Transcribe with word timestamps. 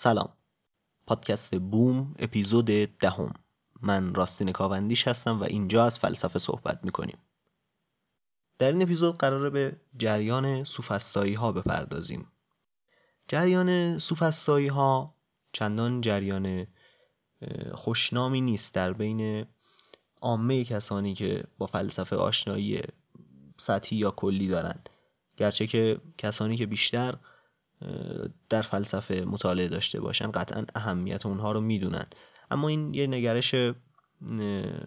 سلام. 0.00 0.32
پادکست 1.06 1.54
بوم 1.54 2.14
اپیزود 2.18 2.64
دهم. 2.98 3.32
من 3.82 4.14
راستین 4.14 4.52
کاوندیش 4.52 5.08
هستم 5.08 5.40
و 5.40 5.44
اینجا 5.44 5.84
از 5.84 5.98
فلسفه 5.98 6.38
صحبت 6.38 6.84
می‌کنیم. 6.84 7.18
در 8.58 8.72
این 8.72 8.82
اپیزود 8.82 9.18
قراره 9.18 9.50
به 9.50 9.80
جریان 9.96 10.64
سوفستایی 10.64 11.34
ها 11.34 11.52
بپردازیم. 11.52 12.32
جریان 13.28 13.98
سوفستایی 13.98 14.68
ها 14.68 15.14
چندان 15.52 16.00
جریان 16.00 16.66
خوشنامی 17.74 18.40
نیست 18.40 18.74
در 18.74 18.92
بین 18.92 19.46
عامه 20.20 20.64
کسانی 20.64 21.14
که 21.14 21.44
با 21.58 21.66
فلسفه 21.66 22.16
آشنایی 22.16 22.82
سطحی 23.56 23.96
یا 23.96 24.10
کلی 24.10 24.48
دارن. 24.48 24.80
گرچه 25.36 25.66
که 25.66 26.00
کسانی 26.18 26.56
که 26.56 26.66
بیشتر 26.66 27.14
در 28.48 28.62
فلسفه 28.62 29.24
مطالعه 29.26 29.68
داشته 29.68 30.00
باشن 30.00 30.30
قطعا 30.30 30.64
اهمیت 30.74 31.26
اونها 31.26 31.52
رو 31.52 31.60
می‌دونن. 31.60 32.06
اما 32.50 32.68
این 32.68 32.94
یه 32.94 33.06
نگرش 33.06 33.54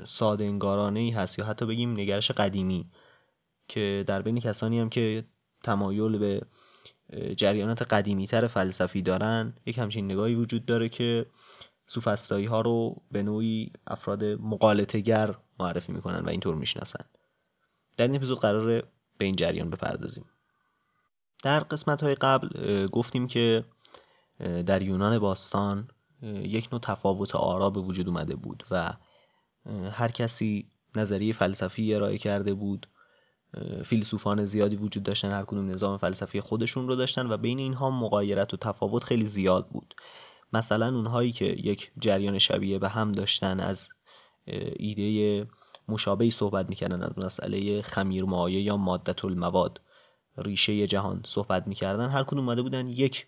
ساده 0.06 0.44
انگارانه 0.44 1.00
ای 1.00 1.10
هست 1.10 1.40
یا 1.40 1.46
حتی 1.46 1.66
بگیم 1.66 1.92
نگرش 1.92 2.32
قدیمی 2.32 2.92
که 3.68 4.04
در 4.08 4.22
بین 4.22 4.40
کسانی 4.40 4.80
هم 4.80 4.90
که 4.90 5.24
تمایل 5.64 6.18
به 6.18 6.42
جریانات 7.38 7.82
قدیمی 7.82 8.28
تر 8.28 8.48
فلسفی 8.48 9.02
دارن 9.02 9.54
یک 9.66 9.78
همچین 9.78 10.06
نگاهی 10.06 10.36
وجود 10.36 10.66
داره 10.66 10.90
که 10.90 11.26
سوفستایی 11.88 12.46
ها 12.46 12.62
رو 12.62 13.02
به 13.12 13.24
نوعی 13.24 13.72
افراد 13.88 14.24
مقالطه‌گر 14.24 15.36
معرفی 15.60 15.92
می‌کنن 15.92 16.20
و 16.20 16.30
اینطور 16.30 16.56
می‌شناسن. 16.56 17.06
در 17.98 18.08
این 18.08 18.16
اپیزود 18.16 18.40
قراره 18.40 18.84
به 19.18 19.26
این 19.26 19.36
جریان 19.36 19.70
بپردازیم. 19.70 20.26
در 21.44 21.60
قسمت 21.60 22.04
های 22.04 22.16
قبل 22.16 22.88
گفتیم 22.88 23.28
که 23.28 23.66
در 24.40 24.82
یونان 24.82 25.20
باستان 25.20 25.88
یک 26.24 26.70
نوع 26.72 26.82
تفاوت 26.82 27.36
آرا 27.36 27.70
به 27.70 27.80
وجود 27.80 28.08
اومده 28.08 28.36
بود 28.36 28.64
و 28.72 28.94
هر 29.92 30.12
کسی 30.12 30.70
نظریه 30.96 31.34
فلسفی 31.34 31.94
ارائه 31.96 32.18
کرده 32.18 32.54
بود 32.54 32.88
فیلسوفان 33.86 34.46
زیادی 34.46 34.76
وجود 34.76 35.04
داشتن 35.04 35.32
هر 35.32 35.44
کدوم 35.44 35.70
نظام 35.70 35.98
فلسفی 35.98 36.42
خودشون 36.42 36.88
رو 36.88 36.96
داشتن 36.96 37.32
و 37.32 37.38
بین 37.38 37.60
اینها 37.60 37.90
مقایرت 37.90 38.54
و 38.54 38.58
تفاوت 38.58 39.04
خیلی 39.04 39.26
زیاد 39.26 39.70
بود. 39.70 39.96
مثلا 40.54 40.96
اونهایی 40.96 41.32
که 41.32 41.46
یک 41.46 41.92
جریان 42.00 42.38
شبیه 42.38 42.80
به 42.80 42.90
هم 42.90 43.12
داشتن 43.12 43.60
از 43.60 43.90
ایده 44.76 45.48
مشابهی 45.88 46.32
صحبت 46.32 46.70
می‌کردن 46.70 47.04
از 47.04 47.12
مسئله 47.18 47.82
خمیرمایه 47.82 48.62
یا 48.62 48.78
مادت 48.78 49.26
المواد. 49.26 49.82
ریشه 50.38 50.88
جهان 50.88 51.24
صحبت 51.26 51.68
می‌کردن 51.68 52.10
هر 52.10 52.24
کدوم 52.24 52.40
اومده 52.40 52.62
بودن 52.62 52.88
یک 52.88 53.28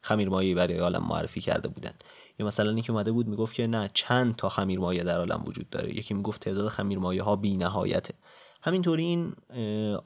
خمیرمایه 0.00 0.54
برای 0.54 0.78
عالم 0.78 1.06
معرفی 1.08 1.40
کرده 1.40 1.68
بودن. 1.68 1.92
یا 2.38 2.46
مثلا 2.46 2.70
اینکه 2.70 2.92
اومده 2.92 3.12
بود 3.12 3.28
می‌گفت 3.28 3.54
که 3.54 3.66
نه 3.66 3.90
چند 3.94 4.36
تا 4.36 4.48
خمیرمایه 4.48 5.02
در 5.02 5.18
عالم 5.18 5.44
وجود 5.46 5.70
داره. 5.70 5.96
یکی 5.96 6.14
می‌گفت 6.14 6.40
تعداد 6.40 6.68
خمیرمایه 6.68 7.22
ها 7.22 7.36
بی 7.36 7.56
نهایته 7.56 8.14
همینطوری 8.62 9.02
این 9.02 9.34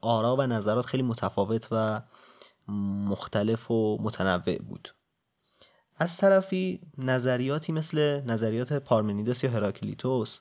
آرا 0.01 0.37
و 0.37 0.43
نظرات 0.43 0.87
خیلی 0.87 1.03
متفاوت 1.03 1.69
و 1.71 2.03
مختلف 3.09 3.71
و 3.71 3.99
متنوع 4.03 4.59
بود. 4.59 4.89
از 5.97 6.17
طرفی 6.17 6.81
نظریاتی 6.99 7.73
مثل 7.73 8.21
نظریات 8.21 8.73
پارمنیدس 8.73 9.45
یا 9.45 9.51
هراکلیتوس 9.51 10.41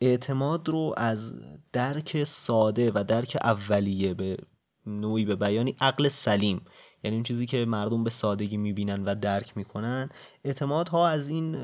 اعتماد 0.00 0.68
رو 0.68 0.94
از 0.96 1.34
درک 1.72 2.24
ساده 2.24 2.92
و 2.94 3.04
درک 3.08 3.38
اولیه 3.42 4.14
به 4.14 4.36
نوعی 4.86 5.24
به 5.24 5.36
بیانی 5.36 5.76
عقل 5.80 6.08
سلیم. 6.08 6.60
یعنی 7.04 7.16
اون 7.16 7.22
چیزی 7.22 7.46
که 7.46 7.64
مردم 7.64 8.04
به 8.04 8.10
سادگی 8.10 8.56
می‌بینن 8.56 9.04
و 9.04 9.14
درک 9.14 9.56
می‌کنن 9.56 10.10
اعتمادها 10.44 11.08
از 11.08 11.28
این 11.28 11.54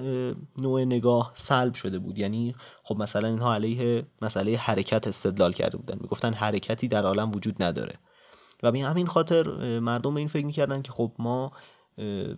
نوع 0.61 0.85
نگاه 0.85 1.31
سلب 1.35 1.75
شده 1.75 1.99
بود. 1.99 2.19
یعنی 2.19 2.55
خب 2.83 2.97
مثلا 2.97 3.29
اینها 3.29 3.55
علیه 3.55 4.07
مسئله 4.23 4.57
حرکت 4.57 5.07
استدلال 5.07 5.53
کرده 5.53 5.77
بودن. 5.77 5.99
می‌گفتن 6.01 6.33
حرکتی 6.33 6.89
در 6.89 7.05
عالم 7.05 7.31
وجود 7.31 7.63
نداره. 7.63 7.93
و 8.63 8.73
به 8.73 8.81
همین 8.81 9.07
خاطر 9.07 9.79
مردم 9.79 10.15
به 10.15 10.19
این 10.19 10.29
فکر 10.29 10.47
می‌کردن 10.47 10.83
که 10.83 10.93
خب 10.93 11.13
ما 11.19 11.53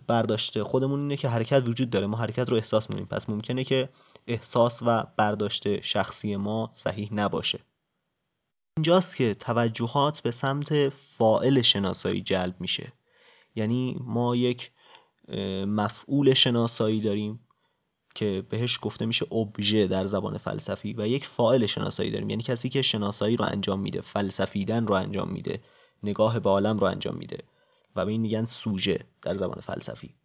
برداشته 0.07 0.63
خودمون 0.63 0.99
اینه 0.99 1.17
که 1.17 1.29
حرکت 1.29 1.69
وجود 1.69 1.89
داره. 1.89 2.07
ما 2.07 2.17
حرکت 2.17 2.49
رو 2.49 2.57
احساس 2.57 2.89
می‌کنیم. 2.89 3.07
پس 3.07 3.29
ممکنه 3.29 3.63
که 3.63 3.89
احساس 4.27 4.79
و 4.85 5.03
برداشت 5.17 5.81
شخصی 5.81 6.35
ما 6.35 6.69
صحیح 6.73 7.13
نباشه. 7.13 7.59
اینجاست 8.77 9.15
که 9.15 9.33
توجهات 9.33 10.21
به 10.21 10.31
سمت 10.31 10.89
فائل 10.89 11.61
شناسایی 11.61 12.21
جلب 12.21 12.55
میشه. 12.59 12.93
یعنی 13.55 13.97
ما 14.01 14.35
یک 14.35 14.71
مفعول 15.67 16.33
شناسایی 16.33 17.01
داریم 17.01 17.39
که 18.15 18.43
بهش 18.49 18.79
گفته 18.81 19.05
میشه 19.05 19.33
ابژه 19.33 19.87
در 19.87 20.05
زبان 20.05 20.37
فلسفی 20.37 20.93
و 20.93 21.07
یک 21.07 21.25
فاعل 21.25 21.65
شناسایی 21.65 22.11
داریم. 22.11 22.29
یعنی 22.29 22.43
کسی 22.43 22.69
که 22.69 22.81
شناسایی 22.81 23.37
رو 23.37 23.45
انجام 23.45 23.79
میده 23.79 24.01
فلسفیدن 24.01 24.87
رو 24.87 24.93
انجام 24.93 25.29
میده 25.29 25.61
نگاه 26.03 26.39
به 26.39 26.49
عالم 26.49 26.77
رو 26.77 26.87
انجام 26.87 27.15
میده 27.15 27.43
و 27.95 28.05
به 28.05 28.11
این 28.11 28.21
میگن 28.21 28.45
سوژه 28.45 28.99
در 29.21 29.35
زبان 29.35 29.61
فلسفی. 29.61 30.15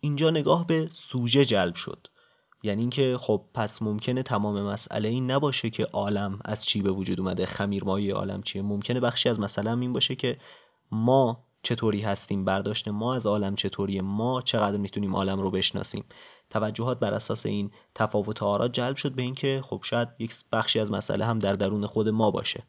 اینجا 0.00 0.30
نگاه 0.30 0.66
به 0.66 0.88
سوژه 0.92 1.44
جلب 1.44 1.74
شد. 1.74 2.06
یعنی 2.64 2.80
اینکه 2.80 3.16
خب 3.20 3.44
پس 3.54 3.82
ممکنه 3.82 4.22
تمام 4.22 4.62
مسئله 4.62 5.08
این 5.08 5.30
نباشه 5.30 5.70
که 5.70 5.84
عالم 5.84 6.38
از 6.44 6.64
چی 6.64 6.82
به 6.82 6.90
وجود 6.90 7.20
اومده 7.20 7.46
خمیرمایه 7.46 8.14
عالم 8.14 8.42
چیه. 8.42 8.62
ممکنه 8.62 9.00
بخشی 9.00 9.28
از 9.28 9.40
مسئله 9.40 9.78
این 9.78 9.92
باشه 9.92 10.14
که 10.14 10.38
ما 10.92 11.34
چطوری 11.62 12.00
هستیم 12.00 12.44
برداشت 12.44 12.88
ما 12.88 13.14
از 13.14 13.26
عالم 13.26 13.54
چطوری 13.54 14.00
ما 14.00 14.42
چقدر 14.42 14.76
می‌تونیم 14.76 15.16
عالم 15.16 15.40
رو 15.40 15.50
بشناسیم. 15.50 16.04
توجهات 16.50 16.98
بر 16.98 17.14
اساس 17.14 17.46
این 17.46 17.70
تفاوت 17.94 18.42
آرا 18.42 18.68
جلب 18.68 18.96
شد 18.96 19.12
به 19.12 19.22
اینکه 19.22 19.62
خب 19.64 19.80
شاید 19.84 20.08
یک 20.18 20.34
بخشی 20.52 20.80
از 20.80 20.92
مسئله 20.92 21.24
هم 21.24 21.38
در 21.38 21.52
درون 21.52 21.86
خود 21.86 22.08
ما 22.08 22.30
باشه. 22.30 22.64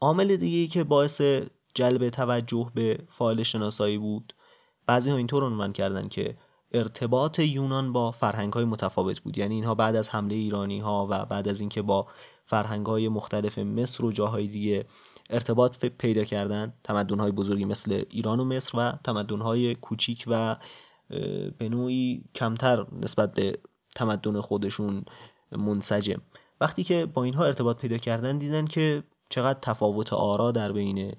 عامل 0.00 0.36
دیگه 0.36 0.58
ای 0.58 0.66
که 0.68 0.84
باعث 0.84 1.22
جلب 1.74 2.08
توجه 2.08 2.70
به 2.74 2.98
فایل 3.08 3.42
شناسایی 3.42 3.98
بود 3.98 4.34
بعضی 4.86 5.10
ها 5.10 5.16
اینطور 5.16 5.44
عنوان 5.44 5.72
کردن 5.72 6.08
که 6.08 6.36
ارتباط 6.72 7.38
یونان 7.38 7.92
با 7.92 8.10
فرهنگ 8.10 8.52
های 8.52 8.64
متفاوت 8.64 9.20
بود. 9.20 9.38
یعنی 9.38 9.54
اینها 9.54 9.74
بعد 9.74 9.96
از 9.96 10.10
حمله 10.10 10.34
ایرانی 10.34 10.78
ها 10.78 11.06
و 11.10 11.24
بعد 11.24 11.48
از 11.48 11.60
اینکه 11.60 11.82
با 11.82 12.06
فرهنگ 12.46 12.86
های 12.86 13.08
مختلف 13.08 13.58
مصر 13.58 14.04
و 14.04 14.12
جاهای 14.12 14.46
دیگه 14.46 14.84
ارتباط 15.30 15.84
پیدا 15.84 16.24
کردن 16.24 16.72
تمدن 16.84 17.20
های 17.20 17.32
بزرگی 17.32 17.64
مثل 17.64 18.04
ایران 18.10 18.40
و 18.40 18.44
مصر 18.44 18.78
و 18.78 18.92
تمدن 19.04 19.38
های 19.38 19.74
کوچیک 19.74 20.24
و 20.26 20.56
به 21.58 21.68
نوعی 21.68 22.24
کمتر 22.34 22.86
نسبت 23.02 23.34
به 23.34 23.58
تمدن 23.96 24.40
خودشون 24.40 25.04
منسجم. 25.52 26.22
وقتی 26.60 26.84
که 26.84 27.06
با 27.06 27.24
اینها 27.24 27.44
ارتباط 27.44 27.80
پیدا 27.80 27.98
کردن 27.98 28.38
دیدن 28.38 28.66
که 28.66 29.02
چقدر 29.28 29.58
تفاوت 29.62 30.12
آرا 30.12 30.52
در 30.52 30.72
بین 30.72 31.14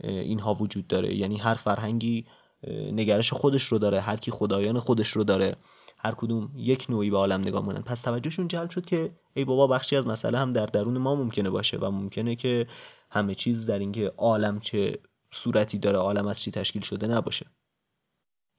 اینها 0.00 0.54
وجود 0.54 0.86
داره. 0.86 1.14
یعنی 1.14 1.36
هر 1.36 1.54
فرهنگی 1.54 2.26
نگرش 2.70 3.32
خودش 3.32 3.64
رو 3.64 3.78
داره 3.78 4.00
هر 4.00 4.16
کی 4.16 4.30
خدایان 4.30 4.80
خودش 4.80 5.08
رو 5.08 5.24
داره 5.24 5.56
هر 5.98 6.12
کدوم 6.12 6.50
یک 6.56 6.86
نوعی 6.88 7.10
به 7.10 7.16
عالم 7.16 7.40
نگاه 7.40 7.64
مونن. 7.64 7.82
پس 7.82 8.00
توجهشون 8.00 8.48
جلب 8.48 8.70
شد 8.70 8.84
که 8.84 9.14
ای 9.34 9.44
بابا 9.44 9.66
بخشی 9.66 9.96
از 9.96 10.06
مسئله 10.06 10.38
هم 10.38 10.52
در 10.52 10.66
درون 10.66 10.98
ما 10.98 11.14
ممکنه 11.14 11.50
باشه 11.50 11.78
و 11.78 11.90
ممکنه 11.90 12.36
که 12.36 12.66
همه 13.10 13.34
چیز 13.34 13.66
در 13.66 13.78
اینکه 13.78 14.12
عالم 14.16 14.60
چه 14.60 14.98
صورتی 15.30 15.78
داره 15.78 15.98
عالم 15.98 16.26
از 16.26 16.40
چی 16.40 16.50
تشکیل 16.50 16.82
شده 16.82 17.06
نباشه. 17.06 17.46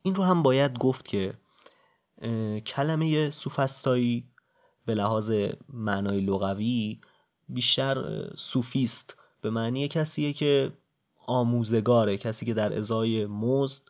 این 0.02 0.16
رو 0.16 0.24
هم 0.24 0.44
باید 0.44 0.78
گفت 0.80 1.06
که 1.06 1.34
کلمه 2.66 3.30
سوفستایی 3.30 4.24
به 4.86 4.94
لحاظ 4.94 5.32
معنای 5.70 6.20
لغوی 6.20 7.00
بیشتر 7.50 8.28
سوفیست 8.36 9.18
به 9.42 9.50
معنی 9.50 9.88
کسیه 9.88 10.34
که 10.34 10.72
آموزگاره 11.28 12.18
کسی 12.18 12.46
که 12.46 12.54
در 12.54 12.78
ازای 12.78 13.26
مزد 13.26 13.82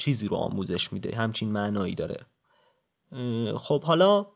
چیزی 0.00 0.28
رو 0.28 0.36
آموزش 0.36 0.92
میده 0.92 1.16
همچین 1.16 1.52
معنایی 1.52 1.94
داره. 1.94 2.16
خب 3.56 3.82
حالا 3.82 4.26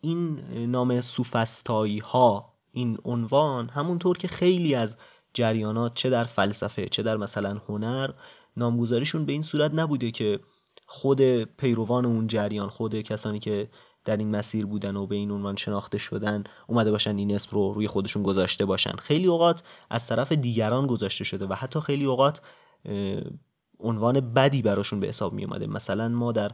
این 0.00 0.38
نام 0.66 1.00
سوفستایی 1.00 1.98
ها 1.98 2.52
این 2.72 2.98
عنوان 3.04 3.68
همونطور 3.68 4.18
که 4.18 4.28
خیلی 4.28 4.74
از 4.74 4.96
جریانات 5.34 5.94
چه 5.94 6.10
در 6.10 6.24
فلسفه 6.24 6.88
چه 6.88 7.02
در 7.02 7.16
مثلا 7.16 7.60
هنر 7.68 8.10
نامگذاریشون 8.56 9.26
به 9.26 9.32
این 9.32 9.42
صورت 9.42 9.74
نبوده 9.74 10.10
که 10.10 10.40
خود 10.86 11.20
پیروان 11.42 12.06
اون 12.06 12.26
جریان 12.26 12.68
خود 12.68 13.00
کسانی 13.00 13.38
که 13.38 13.70
در 14.04 14.16
این 14.16 14.36
مسیر 14.36 14.66
بودن 14.66 14.96
و 14.96 15.06
به 15.06 15.16
این 15.16 15.30
عنوان 15.30 15.56
شناخته 15.56 15.98
شدن 15.98 16.44
اومده 16.66 16.90
باشن 16.90 17.16
این 17.16 17.34
اسم 17.34 17.50
رو 17.52 17.72
روی 17.72 17.88
خودشون 17.88 18.22
گذاشته 18.22 18.64
باشن. 18.64 18.96
خیلی 18.96 19.26
اوقات 19.26 19.62
از 19.90 20.06
طرف 20.06 20.32
دیگران 20.32 20.86
گذاشته 20.86 21.24
شده 21.24 21.46
و 21.46 21.54
حتی 21.54 21.80
خیلی 21.80 22.04
اوقات 22.04 22.40
عنوان 23.80 24.20
بدی 24.20 24.62
براشون 24.62 25.00
به 25.00 25.06
حساب 25.06 25.32
می 25.32 25.44
اومده 25.44 25.66
مثلا 25.66 26.08
ما 26.08 26.32
در 26.32 26.52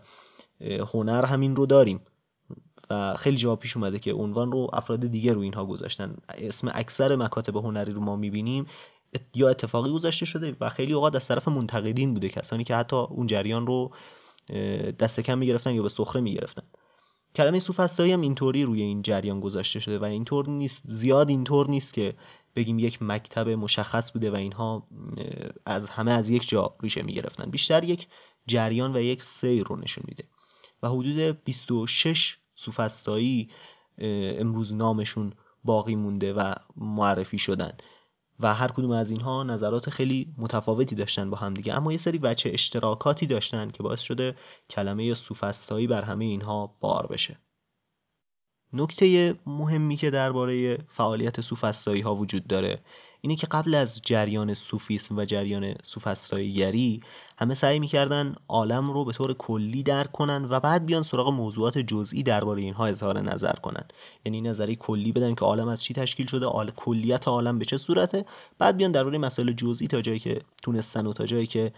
هنر 0.93 1.25
همین 1.25 1.57
رو 1.57 1.67
داریم 1.67 2.01
و 2.91 3.17
خیلی 3.17 3.37
جواب 3.37 3.59
پیش 3.59 3.77
اومده 3.77 3.99
که 3.99 4.13
عنوان 4.13 4.53
رو 4.53 4.71
افراد 4.73 5.07
دیگه 5.07 5.33
رو 5.33 5.41
اینها 5.41 5.67
گذاشتن. 5.67 6.17
اسم 6.35 6.71
اکثر 6.75 7.17
مکاتب 7.17 7.57
هنری 7.57 7.93
رو 7.93 8.01
ما 8.01 8.17
می‌بینیم 8.17 8.67
یا 9.35 9.49
اتفاقی 9.49 9.91
گذاشته 9.93 10.27
شده 10.27 10.57
و 10.61 10.69
خیلی 10.69 10.93
اوقات 10.93 11.17
از 11.17 11.29
طرف 11.29 11.49
منتقدین 11.49 12.15
بوده. 12.15 12.29
کسانی 12.29 12.65
که 12.65 12.77
حتی 12.77 12.97
اون 12.97 13.27
جریان 13.27 13.67
رو 13.67 13.91
دست 14.99 15.21
کم 15.21 15.39
می‌گرفتن 15.39 15.75
یا 15.75 15.83
به 15.83 15.89
سخره 15.89 16.21
می‌گرفتن. 16.21 16.63
کلمه 17.35 17.59
سوفسطایی 17.59 18.13
هم 18.13 18.21
اینطوری 18.21 18.65
روی 18.65 18.83
این 18.83 19.03
جریان 19.03 19.41
گذاشته 19.41 19.81
شده 19.81 19.99
و 19.99 20.05
اینطور 20.05 20.49
نیست 20.49 20.83
زیاد 20.85 21.29
اینطور 21.29 21.71
نیست 21.71 21.95
که 21.95 22.15
بگیم 22.57 22.79
یک 22.79 23.03
مکتب 23.03 23.49
مشخص 23.49 24.13
بوده 24.13 24.31
و 24.31 24.37
اینها 24.37 24.87
از 25.67 25.91
همه 25.91 26.13
از 26.13 26.31
یک 26.31 26.49
جا 26.49 26.75
ریشه 26.81 27.03
می‌گرفتن. 27.03 27.51
بیشتر 27.51 27.85
یک 27.85 28.09
جریان 28.47 28.97
و 28.97 29.01
یک 29.01 29.23
سیر 29.23 29.65
رو 29.65 29.77
نشون 29.77 30.05
میده. 30.09 30.25
و 30.83 30.89
حدود 30.89 31.45
26 31.45 32.39
سوفسطایی 32.55 33.51
امروز 34.39 34.75
نامشون 34.75 35.33
باقی 35.65 35.95
مونده 35.95 36.33
و 36.33 36.55
معرفی 36.77 37.39
شدن. 37.39 37.73
و 38.43 38.55
هر 38.55 38.69
کدوم 38.69 38.91
از 38.91 39.11
اینها 39.11 39.43
نظرات 39.43 39.91
خیلی 39.91 40.35
متفاوتی 40.39 40.95
داشتن 40.95 41.31
با 41.31 41.37
هم 41.37 41.55
دیگه. 41.55 41.75
اما 41.75 41.93
یه 41.93 41.99
سری 41.99 42.19
بچه 42.19 42.51
اشتراکاتی 42.53 43.27
داشتن 43.27 43.71
که 43.71 43.83
باعث 43.83 44.01
شده 44.01 44.37
کلمه 44.71 45.15
سوفستایی 45.15 45.87
بر 45.87 46.03
همه 46.03 46.25
اینها 46.25 46.77
بار 46.81 47.07
بشه. 47.07 47.39
نکته 48.75 49.35
مهمی 49.47 49.97
که 49.97 50.11
درباره 50.11 50.79
فعالیت 50.89 51.41
سوفستایی 51.41 52.01
ها 52.01 52.15
وجود 52.15 52.47
داره 52.47 52.79
اینه 53.21 53.37
که 53.37 53.47
قبل 53.47 53.75
از 53.75 54.01
جریان 54.03 54.55
سوفیسم 54.55 55.19
و 55.19 55.25
جریان 55.25 55.75
گری 56.31 57.03
همه 57.39 57.55
سعی 57.55 57.79
می‌کردن 57.79 58.35
عالم 58.49 58.91
رو 58.91 59.05
به 59.05 59.13
طور 59.13 59.35
کلی 59.35 59.83
درک 59.83 60.13
کنن 60.13 60.47
و 60.51 60.61
بعد 60.61 60.87
بیان 60.87 61.03
سراغ 61.03 61.29
موضوعات 61.29 61.79
جزئی 61.79 62.23
درباره 62.23 62.63
اینها 62.63 62.87
اظهار 62.87 63.21
نظر 63.21 63.53
کنن. 63.53 63.85
یعنی 64.25 64.41
نظری 64.41 64.77
کلی 64.77 65.13
بدن 65.13 65.35
که 65.35 65.45
عالم 65.45 65.69
از 65.69 65.83
چی 65.83 65.95
تشکیل 65.95 66.27
شده 66.27 66.47
آل... 66.47 66.71
کلیت 66.71 67.29
عالم 67.29 67.59
به 67.59 67.65
چه 67.65 67.79
صورته 67.79 68.25
بعد 68.59 68.77
بیان 68.77 68.93
درباره 68.93 69.19
مسائل 69.19 69.53
جزئی 69.53 69.89
تا 69.89 70.01
جایی 70.01 70.19
که 70.19 70.41
تونستن 70.63 71.07
و 71.07 71.13
تا 71.13 71.27
جایی 71.27 71.47
که 71.47 71.73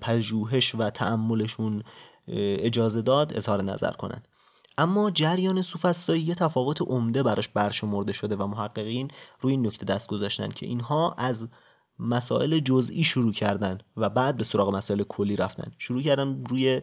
پژوهش 0.00 0.74
و 0.74 0.90
تعملشون 0.90 1.82
اجازه 2.28 3.02
داد 3.02 3.36
اظهار 3.36 3.62
نظر 3.62 3.92
کنن. 3.92 4.22
اما 4.78 5.10
جریان 5.10 5.62
سوفسطایی 5.62 6.22
یه 6.22 6.34
تفاوت 6.34 6.82
عمده 6.82 7.22
براش 7.22 7.48
برشمرده 7.48 8.12
شده 8.12 8.36
و 8.36 8.46
محققین 8.46 9.10
روی 9.40 9.52
این 9.52 9.66
نکته 9.66 9.86
دست 9.86 10.08
گذاشتن 10.08 10.48
که 10.48 10.66
اینها 10.66 11.14
از 11.18 11.48
مسائل 11.98 12.58
جزئی 12.58 13.04
شروع 13.04 13.32
کردن 13.32 13.78
و 13.96 14.10
بعد 14.10 14.36
به 14.36 14.44
سراغ 14.44 14.74
مسائل 14.74 15.02
کلی 15.02 15.36
رفتن. 15.36 15.72
شروع 15.78 16.02
کردن 16.02 16.44
روی 16.44 16.82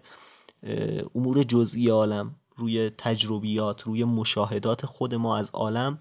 امور 1.15 1.43
جزئی 1.43 1.89
عالم 1.89 2.35
روی 2.57 2.89
تجربیات 2.89 3.81
روی 3.81 4.03
مشاهدات 4.03 4.85
خود 4.85 5.15
ما 5.15 5.37
از 5.37 5.49
عالم 5.53 5.99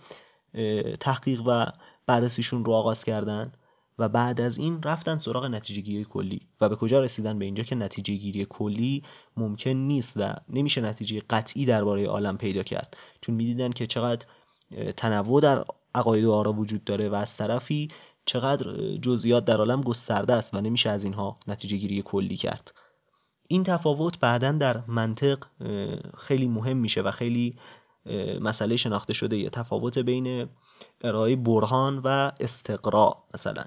تحقیق 1.01 1.43
و 1.47 1.67
بررسیشون 2.07 2.65
رو 2.65 2.73
آغاز 2.73 3.05
کردن. 3.05 3.53
و 3.99 4.09
بعد 4.09 4.41
از 4.41 4.59
این 4.59 4.83
رفتن 4.83 5.19
سراغ 5.19 5.45
نتیجه 5.45 5.81
گیری 5.81 6.05
کلی. 6.05 6.41
و 6.61 6.69
به 6.69 6.77
کجا 6.77 7.01
رسیدن؟ 7.01 7.39
به 7.39 7.45
اینجا 7.45 7.63
که 7.63 7.75
نتیجه 7.75 8.15
گیری 8.15 8.47
کلی 8.51 9.03
ممکن 9.37 9.71
نیست 9.71 10.17
و 10.17 10.35
نمیشه 10.49 10.81
نتیجه 10.81 11.23
قطعی 11.31 11.65
درباره 11.65 12.07
عالم 12.07 12.39
پیدا 12.39 12.63
کرد. 12.63 12.97
چون 13.21 13.35
می‌دیدن 13.35 13.71
که 13.71 13.87
چقدر 13.87 14.27
تنوع 14.97 15.41
در 15.41 15.65
عقاید 15.95 16.25
و 16.25 16.33
آرا 16.33 16.53
وجود 16.53 16.85
داره 16.85 17.09
و 17.09 17.15
از 17.15 17.37
طرفی 17.37 17.89
چقدر 18.27 18.97
جزئیات 18.97 19.45
در 19.45 19.57
عالم 19.57 19.81
گسترده 19.81 20.33
است 20.33 20.55
و 20.55 20.61
نمیشه 20.61 20.91
از 20.91 21.05
اینها 21.05 21.41
نتیجه 21.47 21.77
گیری 21.77 22.03
کلی 22.03 22.37
کرد. 22.37 22.75
این 23.49 23.63
تفاوت 23.63 24.19
بعدا 24.19 24.53
در 24.53 24.83
منطق 24.89 25.39
خیلی 26.19 26.49
مهم 26.49 26.77
میشه 26.77 27.03
و 27.03 27.11
خیلی 27.11 27.59
مسئله 28.41 28.77
شناخته 28.77 29.13
شده. 29.13 29.37
یه 29.37 29.51
تفاوت 29.51 29.99
بین 29.99 30.49
ارائه 31.01 31.37
برهان 31.37 31.99
و 31.99 32.31
استقرا 32.41 33.25
مثلا. 33.35 33.65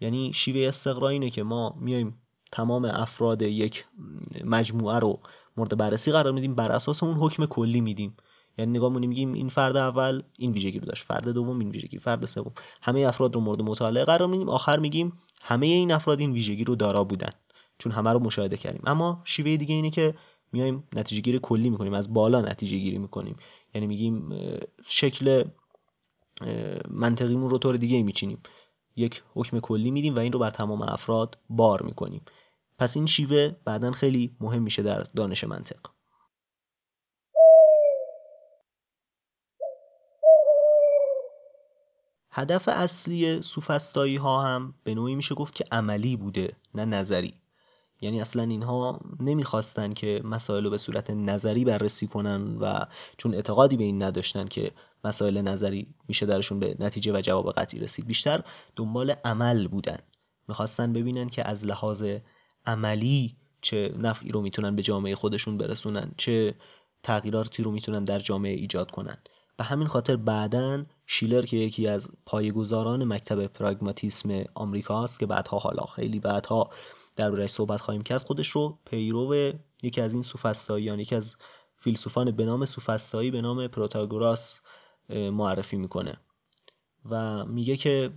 یعنی 0.00 0.32
شیوه 0.32 0.68
استقرا 0.68 1.08
اینه 1.08 1.30
که 1.30 1.42
ما 1.42 1.74
میایم 1.80 2.18
تمام 2.52 2.84
افراد 2.84 3.42
یک 3.42 3.84
مجموعه 4.44 4.98
رو 4.98 5.20
مورد 5.56 5.76
بررسی 5.76 6.12
قرار 6.12 6.32
میدیم 6.32 6.54
بر 6.54 6.72
اساس 6.72 7.02
اون 7.02 7.14
حکم 7.14 7.46
کلی 7.46 7.80
میدیم. 7.80 8.16
یعنی 8.58 8.78
نگاه 8.78 8.88
می‌کنیم 8.88 9.08
میگیم 9.08 9.32
این 9.32 9.48
فرد 9.48 9.76
اول 9.76 10.22
این 10.38 10.52
ویژگی 10.52 10.78
رو 10.78 10.86
داشت. 10.86 11.04
فرد 11.04 11.28
دوم 11.28 11.58
این 11.58 11.70
ویژگی. 11.70 11.98
فرد 11.98 12.24
سوم. 12.24 12.52
همه 12.82 13.00
افراد 13.00 13.34
رو 13.34 13.40
مورد 13.40 13.62
مطالعه 13.62 14.04
قرار 14.04 14.28
میدیم. 14.28 14.48
آخر 14.48 14.78
میگیم 14.78 15.12
همه 15.42 15.66
این 15.66 15.92
افراد 15.92 16.20
این 16.20 16.32
ویژگی 16.32 16.64
رو 16.64 16.76
دارا 16.76 17.04
بودن 17.04 17.30
چون 17.78 17.92
همه 17.92 18.12
رو 18.12 18.18
مشاهده 18.18 18.56
کردیم. 18.56 18.82
اما 18.86 19.22
شیوه 19.24 19.56
دیگه 19.56 19.74
اینه 19.74 19.90
که 19.90 20.14
میایم 20.52 20.84
نتیجه 20.92 21.22
گیری 21.22 21.38
کلی 21.42 21.70
می‌کنیم. 21.70 21.94
از 21.94 22.14
بالا 22.14 22.40
نتیجه 22.40 22.78
گیری 22.78 22.98
می‌کنیم. 22.98 23.36
یعنی 23.74 23.86
میگیم 23.86 24.34
شکل 24.86 25.44
منطقیمون 26.90 27.50
رو 27.50 27.58
طور 27.58 27.76
دیگه 27.76 28.02
میچینیم. 28.02 28.38
یک 28.96 29.22
حکم 29.34 29.60
کلی 29.60 29.90
میدیم 29.90 30.16
و 30.16 30.18
این 30.18 30.32
رو 30.32 30.38
بر 30.38 30.50
تمام 30.50 30.82
افراد 30.82 31.38
بار 31.50 31.82
می‌کنیم. 31.82 32.22
پس 32.78 32.96
این 32.96 33.06
شیوه 33.06 33.56
بعدا 33.64 33.92
خیلی 33.92 34.36
مهم 34.40 34.62
میشه 34.62 34.82
در 34.82 35.00
دانش 35.00 35.44
منطق 35.44 35.80
هدف 42.30 42.68
اصلی 42.68 43.42
سوفستایی 43.42 44.16
ها 44.16 44.42
هم 44.42 44.74
به 44.84 44.94
نوعی 44.94 45.14
میشه 45.14 45.34
گفت 45.34 45.54
که 45.54 45.64
عملی 45.72 46.16
بوده 46.16 46.56
نه 46.74 46.84
نظری. 46.84 47.34
یعنی 48.00 48.20
اصلا 48.20 48.42
اینها 48.42 49.00
نمی‌خواستن 49.20 49.94
که 49.94 50.20
مسائل 50.24 50.64
رو 50.64 50.70
به 50.70 50.78
صورت 50.78 51.10
نظری 51.10 51.64
بررسی 51.64 52.06
کنن 52.06 52.56
و 52.60 52.86
چون 53.16 53.34
اعتقادی 53.34 53.76
به 53.76 53.84
این 53.84 54.02
نداشتن 54.02 54.44
که 54.44 54.70
مسائل 55.04 55.40
نظری 55.40 55.86
میشه 56.08 56.26
درشون 56.26 56.60
به 56.60 56.76
نتیجه 56.78 57.12
و 57.12 57.20
جواب 57.20 57.52
قطعی 57.52 57.80
رسید. 57.80 58.06
بیشتر 58.06 58.42
دنبال 58.76 59.10
عمل 59.24 59.68
بودن. 59.68 59.98
می‌خواستن 60.48 60.92
ببینن 60.92 61.28
که 61.28 61.48
از 61.48 61.66
لحاظ 61.66 62.04
عملی 62.66 63.36
چه 63.60 63.94
نفعی 63.98 64.32
رو 64.32 64.40
می‌تونن 64.40 64.76
به 64.76 64.82
جامعه 64.82 65.14
خودشون 65.14 65.58
برسونن 65.58 66.12
چه 66.16 66.54
تغییراتی 67.02 67.62
رو 67.62 67.70
می‌تونن 67.70 68.04
در 68.04 68.18
جامعه 68.18 68.54
ایجاد 68.54 68.90
کنن. 68.90 69.16
به 69.56 69.64
همین 69.64 69.88
خاطر 69.88 70.16
بعدا 70.16 70.84
شیلر 71.06 71.42
که 71.42 71.56
یکی 71.56 71.88
از 71.88 72.08
پایه‌گذاران 72.26 73.04
مکتب 73.04 73.46
پراگماتیسم 73.46 74.44
آمریکاست 74.54 75.18
که 75.18 75.26
بعدها 75.26 75.58
حالا 75.58 75.82
خیلی 75.82 76.20
بعدها 76.20 76.70
دربارهش 77.16 77.50
صحبت 77.50 77.80
خواهیم 77.80 78.02
کرد 78.02 78.22
خودش 78.22 78.48
رو 78.48 78.78
پیرو 78.84 79.52
یکی 79.82 80.00
از 80.00 80.12
این 80.12 80.22
سوفسطائیان 80.22 81.00
یکی 81.00 81.14
از 81.14 81.36
فیلسوفان 81.76 82.30
به 82.30 82.44
نام 82.44 82.64
سوفسطایی 82.64 83.30
به 83.30 83.40
نام 83.40 83.66
پروتاگوراس 83.66 84.60
معرفی 85.08 85.76
می‌کنه 85.76 86.16
و 87.10 87.44
میگه 87.44 87.76
که 87.76 88.12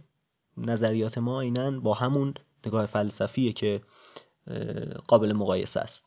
نظریات 0.58 1.18
ما 1.18 1.42
اینن 1.42 1.80
با 1.80 1.94
همون 1.94 2.34
نگاه 2.66 2.86
فلسفیه 2.86 3.54
که 3.54 3.82
قابل 5.08 5.34
مقایسه 5.34 5.80
است. 5.80 6.06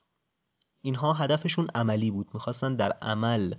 اینها 0.82 1.12
هدفشون 1.12 1.66
عملی 1.75 2.11
بود 2.11 2.28
می‌خواستن 2.34 2.75
در 2.76 2.92
عمل 3.02 3.54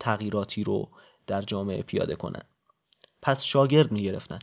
تغییراتی 0.00 0.64
رو 0.64 0.88
در 1.26 1.42
جامعه 1.42 1.82
پیاده 1.82 2.16
کنن. 2.16 2.42
پس 3.22 3.42
شاگرد 3.42 3.92
می‌گرفتن. 3.92 4.38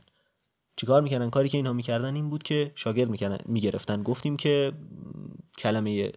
چیکار 0.80 1.02
می‌کردن؟ 1.02 1.30
کاری 1.30 1.50
که 1.50 1.58
اینها 1.58 1.74
می‌کردن 1.74 2.16
این 2.16 2.30
بود 2.30 2.44
که 2.44 2.72
شاگرد 2.76 3.10
می‌گرفتن. 3.46 4.04
گفتیم 4.04 4.38
که 4.38 4.74
کلمه 5.58 6.12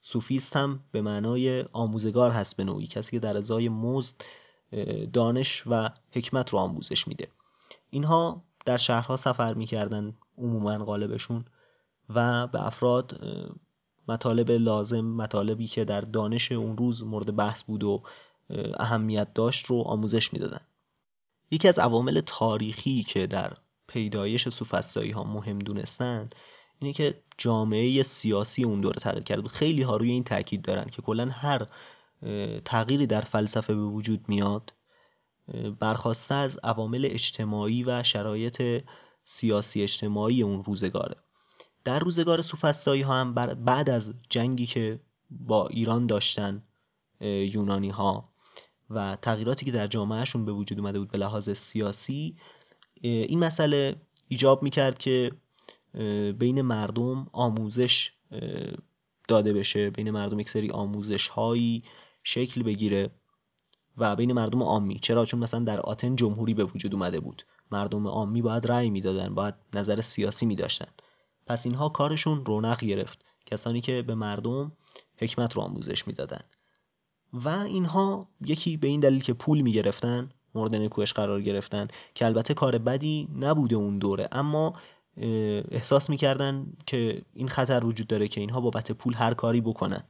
سوفیست 0.00 0.56
هم 0.56 0.80
به 0.90 1.02
معنای 1.02 1.64
آموزگار 1.72 2.30
هست 2.30 2.56
به 2.56 2.64
نوعی. 2.64 2.86
کسی 2.86 3.10
که 3.10 3.18
در 3.18 3.36
ازای 3.36 3.68
مزد 3.68 4.14
دانش 5.12 5.62
و 5.66 5.88
حکمت 6.10 6.50
رو 6.50 6.58
آموزش 6.58 7.08
میده. 7.08 7.28
اینها 7.90 8.44
در 8.64 8.76
شهرها 8.76 9.16
سفر 9.16 9.54
می‌کردن 9.54 10.16
عموما 10.38 10.78
غالبشون 10.84 11.44
و 12.08 12.46
به 12.46 12.66
افراد 12.66 13.20
مطالب 14.08 14.50
لازم 14.50 15.04
مطالبی 15.04 15.66
که 15.66 15.84
در 15.84 16.00
دانش 16.00 16.52
اون 16.52 16.76
روز 16.76 17.02
مورد 17.02 17.36
بحث 17.36 17.62
بود 17.62 17.84
و 17.84 18.02
اهمیت 18.76 19.34
داشت 19.34 19.66
رو 19.66 19.82
آموزش 19.82 20.32
می‌دادن. 20.32 20.60
یکی 21.50 21.68
از 21.68 21.78
عوامل 21.78 22.20
تاریخی 22.26 23.02
که 23.02 23.26
در 23.26 23.56
پیدایش 23.92 24.48
سوفسطایی 24.48 25.10
ها 25.10 25.24
مهم 25.24 25.58
دونستن 25.58 26.30
اینه 26.78 26.92
که 26.92 27.22
جامعه 27.38 28.02
سیاسی 28.02 28.64
اون 28.64 28.80
دوره 28.80 29.00
تغییر 29.00 29.24
کرد 29.24 29.46
خیلی 29.46 29.82
ها 29.82 29.96
روی 29.96 30.10
این 30.10 30.24
تاکید 30.24 30.62
دارن 30.62 30.84
که 30.84 31.02
کلا 31.02 31.26
هر 31.26 31.66
تغییری 32.64 33.06
در 33.06 33.20
فلسفه 33.20 33.74
به 33.74 33.82
وجود 33.82 34.28
میاد 34.28 34.72
برخواسته 35.80 36.34
از 36.34 36.58
عوامل 36.64 37.08
اجتماعی 37.10 37.84
و 37.84 38.02
شرایط 38.02 38.84
سیاسی 39.24 39.82
اجتماعی 39.82 40.42
اون 40.42 40.64
روزگاره. 40.64 41.16
در 41.84 41.98
روزگار 41.98 42.42
سوفسطایی 42.42 43.02
ها 43.02 43.14
هم 43.14 43.34
بعد 43.64 43.90
از 43.90 44.14
جنگی 44.30 44.66
که 44.66 45.00
با 45.30 45.68
ایران 45.68 46.06
داشتن 46.06 46.62
یونانی 47.20 47.90
ها 47.90 48.32
و 48.90 49.16
تغییراتی 49.16 49.64
که 49.64 49.72
در 49.72 49.86
جامعهشون 49.86 50.44
به 50.44 50.52
وجود 50.52 50.78
اومده 50.78 50.98
بود 50.98 51.10
به 51.10 51.18
لحاظ 51.18 51.50
سیاسی 51.50 52.36
این 53.02 53.38
مسئله 53.38 53.96
ایجاب 54.28 54.62
می‌کرد 54.62 54.98
که 54.98 55.32
بین 56.38 56.62
مردم 56.62 57.26
آموزش 57.32 58.12
داده 59.28 59.52
بشه 59.52 59.90
بین 59.90 60.10
مردم 60.10 60.40
یک 60.40 60.48
سری 60.48 60.70
آموزش 60.70 61.28
هایی 61.28 61.82
شکل 62.22 62.62
بگیره 62.62 63.10
و 63.96 64.16
بین 64.16 64.32
مردم 64.32 64.62
عامی 64.62 64.98
چرا؟ 64.98 65.24
چون 65.24 65.40
مثلا 65.40 65.60
در 65.60 65.80
آتن 65.80 66.16
جمهوری 66.16 66.54
به 66.54 66.64
وجود 66.64 66.94
اومده 66.94 67.20
بود. 67.20 67.42
مردم 67.70 68.06
عامی 68.06 68.42
باید 68.42 68.66
رأی 68.66 68.90
می‌دادن 68.90 69.34
باید 69.34 69.54
نظر 69.74 70.00
سیاسی 70.00 70.46
میداشتن. 70.46 70.88
پس 71.46 71.66
اینها 71.66 71.88
کارشون 71.88 72.44
رونق 72.44 72.84
گرفت. 72.84 73.24
کسانی 73.46 73.80
که 73.80 74.02
به 74.02 74.14
مردم 74.14 74.72
حکمت 75.16 75.52
رو 75.52 75.62
آموزش 75.62 76.06
می‌دادن. 76.06 76.40
و 77.32 77.48
اینها 77.48 78.28
یکی 78.46 78.76
به 78.76 78.88
این 78.88 79.00
دلیل 79.00 79.22
که 79.22 79.32
پول 79.32 79.60
می‌گرفتن 79.60 80.30
مورد 80.54 80.74
نکوهش 80.76 81.12
قرار 81.12 81.42
گرفتن 81.42 81.88
که 82.14 82.26
البته 82.26 82.54
کار 82.54 82.78
بدی 82.78 83.28
نبوده 83.40 83.76
اون 83.76 83.98
دوره. 83.98 84.28
اما 84.32 84.72
احساس 85.70 86.10
می‌کردن 86.10 86.66
که 86.86 87.22
این 87.34 87.48
خطر 87.48 87.84
وجود 87.84 88.06
داره 88.06 88.28
که 88.28 88.40
اینها 88.40 88.60
بابت 88.60 88.92
پول 88.92 89.14
هر 89.14 89.34
کاری 89.34 89.60
بکنن 89.60 90.02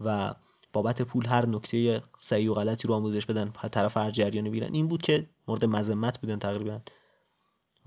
و 0.00 0.34
بابت 0.72 1.02
پول 1.02 1.26
هر 1.26 1.46
نکته 1.46 2.02
صحیح 2.18 2.50
و 2.50 2.54
غلطی 2.54 2.88
رو 2.88 2.94
آموزش 2.94 3.26
بدن 3.26 3.52
طرف 3.72 3.96
هر 3.96 4.10
جریانی 4.10 4.50
بیرن 4.50 4.74
این 4.74 4.88
بود 4.88 5.02
که 5.02 5.26
مورد 5.48 5.64
مذمت 5.64 6.20
بودن 6.20 6.38
تقریبا. 6.38 6.80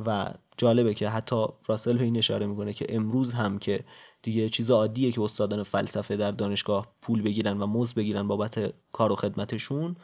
و 0.05 0.33
جالبه 0.57 0.93
که 0.93 1.09
حتی 1.09 1.45
راسل 1.67 1.97
به 1.97 2.03
این 2.03 2.17
اشاره 2.17 2.45
می‌کنه 2.45 2.73
که 2.73 2.85
امروز 2.89 3.33
هم 3.33 3.59
که 3.59 3.83
دیگه 4.21 4.49
چیز 4.49 4.69
عادیه 4.69 5.11
که 5.11 5.21
استادان 5.21 5.63
فلسفه 5.63 6.17
در 6.17 6.31
دانشگاه 6.31 6.87
پول 7.01 7.21
بگیرن 7.21 7.61
و 7.61 7.67
مزد 7.67 7.95
بگیرن 7.95 8.27
بابت 8.27 8.73
کار 8.91 9.11
و 9.11 9.15
خدمتشون 9.15 9.95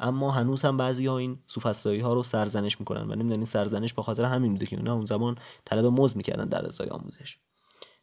اما 0.00 0.30
هنوز 0.30 0.62
هم 0.62 0.76
بعضی 0.76 1.06
ها 1.06 1.18
این 1.18 1.38
سوفسطایی 1.46 2.00
ها 2.00 2.14
رو 2.14 2.22
سرزنش 2.22 2.80
می‌کنن 2.80 3.00
و 3.00 3.14
نمی‌دونن 3.14 3.32
این 3.32 3.44
سرزنش 3.44 3.94
به 3.94 4.02
خاطر 4.02 4.24
همین 4.24 4.52
بوده 4.52 4.66
که 4.66 4.76
اونا 4.76 4.94
اون 4.94 5.06
زمان 5.06 5.38
طلب 5.64 5.84
مزد 5.84 6.16
می‌کردن 6.16 6.48
در 6.48 6.66
ازای 6.66 6.88
آموزش. 6.88 7.38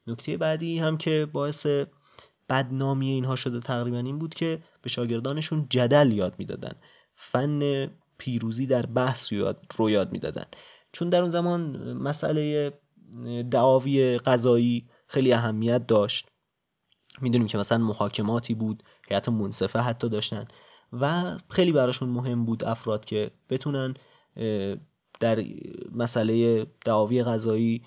نکته 0.07 0.37
بعدی 0.37 0.79
هم 0.79 0.97
که 0.97 1.27
باعث 1.33 1.67
بدنامی 2.49 3.09
اینها 3.09 3.35
شده 3.35 3.59
تقریبا 3.59 3.97
این 3.97 4.19
بود 4.19 4.33
که 4.33 4.63
به 4.81 4.89
شاگردانشون 4.89 5.67
جدل 5.69 6.11
یاد 6.11 6.35
می‌دادن. 6.39 6.73
فن 7.13 7.85
پیروزی 8.17 8.65
در 8.65 8.85
بحث 8.85 9.33
رو 9.77 9.89
یاد 9.89 10.11
می‌دادن. 10.11 10.45
چون 10.91 11.09
در 11.09 11.21
اون 11.21 11.29
زمان 11.29 11.93
مسئله 11.93 12.73
دعاوی 13.51 14.17
قضایی 14.17 14.89
خیلی 15.07 15.33
اهمیت 15.33 15.87
داشت. 15.87 16.27
می‌دونیم 17.21 17.47
که 17.47 17.57
مثلا 17.57 17.77
محاکماتی 17.77 18.55
بود 18.55 18.83
هیئت 19.09 19.29
منصفه 19.29 19.79
حتی 19.79 20.09
داشتن. 20.09 20.45
و 21.01 21.37
خیلی 21.49 21.71
براشون 21.71 22.09
مهم 22.09 22.45
بود 22.45 22.63
افراد 22.63 23.05
که 23.05 23.31
بتونن 23.49 23.93
در 25.19 25.43
مسئله 25.95 26.65
دعاوی 26.85 27.23
قضایی 27.23 27.81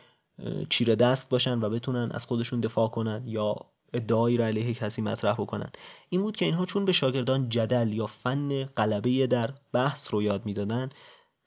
چیره 0.70 0.94
دست 0.94 1.28
باشن 1.28 1.60
و 1.60 1.70
بتونن 1.70 2.10
از 2.12 2.26
خودشون 2.26 2.60
دفاع 2.60 2.88
کنن 2.88 3.22
یا 3.26 3.56
ادعایی 3.92 4.36
را 4.36 4.46
علیه 4.46 4.74
کسی 4.74 5.02
مطرح 5.02 5.32
بکنن. 5.32 5.70
این 6.08 6.22
بود 6.22 6.36
که 6.36 6.44
اینها 6.44 6.66
چون 6.66 6.84
به 6.84 6.92
شاگردان 6.92 7.48
جدل 7.48 7.92
یا 7.92 8.06
فن 8.06 8.64
غلبه 8.64 9.26
در 9.26 9.50
بحث 9.72 10.14
رو 10.14 10.22
یاد 10.22 10.46
می‌دادن 10.46 10.90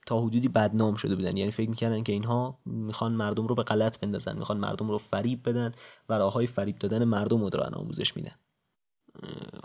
تا 0.05 0.21
حدودی 0.21 0.47
بدنام 0.47 0.95
شده 0.95 1.15
بودن. 1.15 1.37
یعنی 1.37 1.51
فکر 1.51 1.69
می‌کردن 1.69 2.03
که 2.03 2.13
اینها 2.13 2.59
می‌خوان 2.65 3.11
مردم 3.11 3.47
رو 3.47 3.55
به 3.55 3.63
غلط 3.63 3.99
بندازن 3.99 4.37
می‌خوان 4.37 4.57
مردم 4.57 4.91
رو 4.91 4.97
فریب 4.97 5.49
بدن 5.49 5.73
و 6.09 6.13
راههای 6.13 6.47
فریب 6.47 6.79
دادن 6.79 7.03
مردم 7.03 7.41
رو 7.41 7.49
دارن 7.49 7.73
آموزش 7.73 8.15
میدن. 8.15 8.35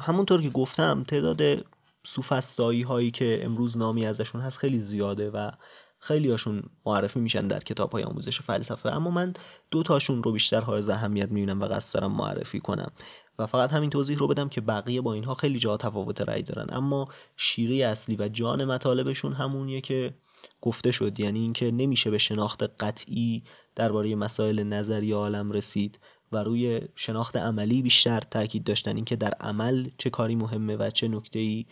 همونطور 0.01 0.43
که 0.43 0.51
گفتم 0.51 1.05
تعداد 1.09 1.67
سوفستایی 2.07 2.83
هایی 2.83 3.11
که 3.11 3.45
امروز 3.45 3.77
نامی 3.77 4.07
ازشون 4.07 4.41
هست 4.41 4.59
خیلی 4.59 4.79
زیاده 4.79 5.31
و 5.31 5.51
خیلی 5.99 6.31
هاشون 6.31 6.63
معرفی 6.87 7.21
میشن 7.21 7.49
در 7.49 7.59
کتاب 7.59 7.93
های 7.93 8.03
آموزش 8.03 8.41
فلسفه. 8.41 8.89
اما 8.89 9.11
من 9.11 9.33
دو 9.71 9.83
تاشون 9.83 10.23
رو 10.23 10.33
بیشتر 10.33 10.61
های 10.61 10.91
اهمیت 10.91 11.33
می‌بینم 11.33 11.61
و 11.61 11.65
قصد 11.65 11.95
دارم 11.95 12.13
معرفی 12.13 12.61
کنم. 12.61 12.93
و 13.39 13.47
فقط 13.47 13.73
همین 13.73 13.91
توضیح 13.91 14.19
رو 14.19 14.29
بدم 14.29 14.49
که 14.49 14.61
بقیه 14.61 15.01
با 15.01 15.13
اینها 15.13 15.35
خیلی 15.35 15.59
جا 15.59 15.77
تفاوت 15.77 16.21
رأی 16.21 16.43
دارن. 16.43 16.67
اما 16.73 17.09
شیره 17.37 17.87
اصلی 17.87 18.17
و 18.17 18.29
جان 18.29 18.65
مطالبشون 18.65 19.33
همونیه 19.33 19.81
که 19.81 20.15
گفته 20.61 20.93
شد. 20.93 21.21
یعنی 21.21 21.41
اینکه 21.41 21.71
نمیشه 21.71 22.11
به 22.11 22.19
شناخت 22.19 22.63
قطعی 22.63 23.45
درباره 23.75 24.15
مسائل 24.15 24.63
نظری 24.63 25.13
عالم 25.13 25.53
رسید 25.53 25.99
و 26.33 26.37
روی 26.37 26.81
شناخت 26.95 27.37
عملی 27.37 27.83
بیشتر 27.83 28.21
تاکید 28.21 28.65
داشتن 28.65 28.97
اینکه 28.97 29.17
در 29.17 29.31
عمل 29.41 29.89
چه 29.99 30.11
کاری 30.11 30.35
مهمه 30.35 30.77
و 30.77 30.91
چه 30.91 31.09
نکته 31.09 31.65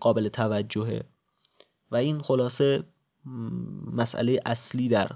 قابل 0.00 0.28
توجهه. 0.28 1.04
و 1.90 1.96
این 1.96 2.20
خلاصه 2.20 2.84
مسئله 3.92 4.40
اصلی 4.46 4.88
در 4.88 5.10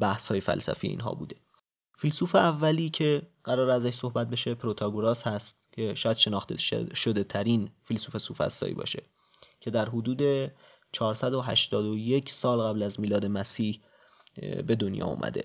بحث 0.00 0.28
های 0.28 0.40
فلسفی 0.40 0.88
اینها 0.88 1.14
بوده. 1.14 1.36
فیلسوف 1.98 2.34
اولی 2.34 2.90
که 2.90 3.22
قرار 3.44 3.70
ازش 3.70 3.94
صحبت 3.94 4.30
بشه 4.30 4.54
پروتاگوراس 4.54 5.26
هست 5.26 5.56
که 5.72 5.94
شاید 5.94 6.16
شناخته 6.16 6.56
شده 6.94 7.24
ترین 7.24 7.70
فیلسوف 7.84 8.18
سوفسطایی 8.18 8.74
باشه 8.74 9.02
که 9.60 9.70
در 9.70 9.88
حدود 9.88 10.52
481 10.92 12.30
سال 12.30 12.60
قبل 12.60 12.82
از 12.82 13.00
میلاد 13.00 13.26
مسیح 13.26 13.80
به 14.66 14.74
دنیا 14.74 15.06
اومده. 15.06 15.44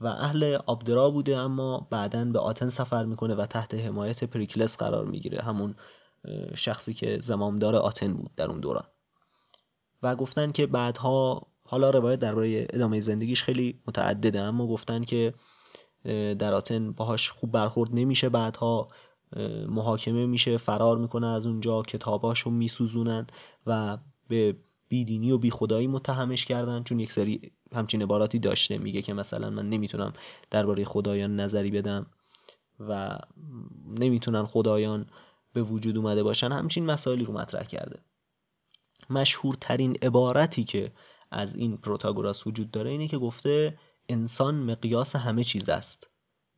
و 0.00 0.06
اهل 0.06 0.58
آبدرا 0.66 1.10
بوده 1.10 1.36
اما 1.36 1.88
بعدا 1.90 2.24
به 2.24 2.38
آتن 2.38 2.68
سفر 2.68 3.04
می‌کنه 3.04 3.34
و 3.34 3.46
تحت 3.46 3.74
حمایت 3.74 4.24
پریکلس 4.24 4.76
قرار 4.76 5.06
می‌گیره. 5.06 5.42
همون 5.42 5.74
شخصی 6.54 6.94
که 6.94 7.18
زمامدار 7.22 7.76
آتن 7.76 8.12
بود 8.12 8.34
در 8.36 8.50
اون 8.50 8.60
دوران. 8.60 8.84
و 10.02 10.16
گفتن 10.16 10.52
که 10.52 10.66
بعدها 10.66 11.46
حالا 11.64 11.90
روایت 11.90 12.18
درباره 12.18 12.66
ادامه 12.70 13.00
زندگیش 13.00 13.42
خیلی 13.42 13.80
متعدده 13.86 14.40
اما 14.40 14.66
گفتن 14.66 15.04
که 15.04 15.34
در 16.38 16.54
آتن 16.54 16.92
باهاش 16.92 17.30
خوب 17.30 17.52
برخورد 17.52 17.90
نمیشه 17.92 18.28
بعدها 18.28 18.88
محاکمه 19.68 20.26
میشه 20.26 20.56
فرار 20.56 20.98
می‌کنه 20.98 21.26
از 21.26 21.46
اونجا 21.46 21.82
کتاباشو 21.82 22.50
میسوزونن 22.50 23.26
و 23.66 23.98
به 24.28 24.56
بیدینی 24.88 25.30
و 25.30 25.38
بیخدایی 25.38 25.86
متهمش 25.86 26.44
کردن 26.44 26.82
چون 26.82 27.00
یک 27.00 27.12
سری 27.12 27.52
همچین 27.72 28.02
عباراتی 28.02 28.38
داشته. 28.38 28.78
میگه 28.78 29.02
که 29.02 29.14
مثلا 29.14 29.50
من 29.50 29.68
نمی‌تونم 29.68 30.12
درباره 30.50 30.84
خدایان 30.84 31.40
نظری 31.40 31.70
بدم 31.70 32.06
و 32.80 33.18
نمی‌تونن 33.98 34.44
خدایان 34.44 35.06
به 35.52 35.62
وجود 35.62 35.96
اومده 35.96 36.22
باشن 36.22 36.52
همچین 36.52 36.86
مسائلی 36.86 37.24
رو 37.24 37.32
مطرح 37.32 37.64
کرده. 37.64 38.00
مشهورترین 39.10 39.96
عبارتی 40.02 40.64
که 40.64 40.92
از 41.30 41.54
این 41.54 41.76
پروتاگوراس 41.76 42.46
وجود 42.46 42.70
داره 42.70 42.90
اینه 42.90 43.08
که 43.08 43.18
گفته 43.18 43.78
انسان 44.08 44.54
مقیاس 44.54 45.16
همه 45.16 45.44
چیز 45.44 45.68
است. 45.68 46.10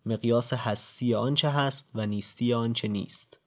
مقیاس 0.06 0.52
هستی 0.52 1.14
آنچه 1.14 1.50
هست 1.50 1.88
و 1.94 2.06
نیستی 2.06 2.54
آنچه 2.54 2.88
نیست. 2.88 3.40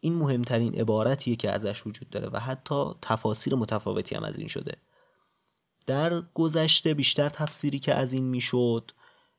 این 0.00 0.14
مهمترین 0.14 0.74
عبارتیه 0.74 1.36
که 1.36 1.50
ازش 1.50 1.86
وجود 1.86 2.10
داره 2.10 2.28
و 2.28 2.38
حتی 2.38 2.84
تفاسیر 3.02 3.54
متفاوتی 3.54 4.14
هم 4.14 4.24
از 4.24 4.36
این 4.36 4.48
شده. 4.48 4.76
در 5.86 6.20
گذشته 6.34 6.94
بیشتر 6.94 7.28
تفسیری 7.28 7.78
که 7.78 7.94
از 7.94 8.12
این 8.12 8.24
می‌شد 8.24 8.90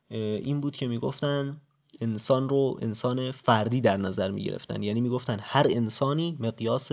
این 0.10 0.62
بود 0.62 0.76
که 0.76 0.88
می‌گفتن 0.88 1.62
انسان 2.02 2.50
رو 2.50 2.80
انسان 2.82 3.32
فردی 3.32 3.82
در 3.82 3.98
نظر 3.98 4.32
می‌گرفتن. 4.32 4.84
یعنی 4.84 5.02
می‌گفتن 5.02 5.38
هر 5.42 5.68
انسانی 5.70 6.38
مقیاس 6.40 6.92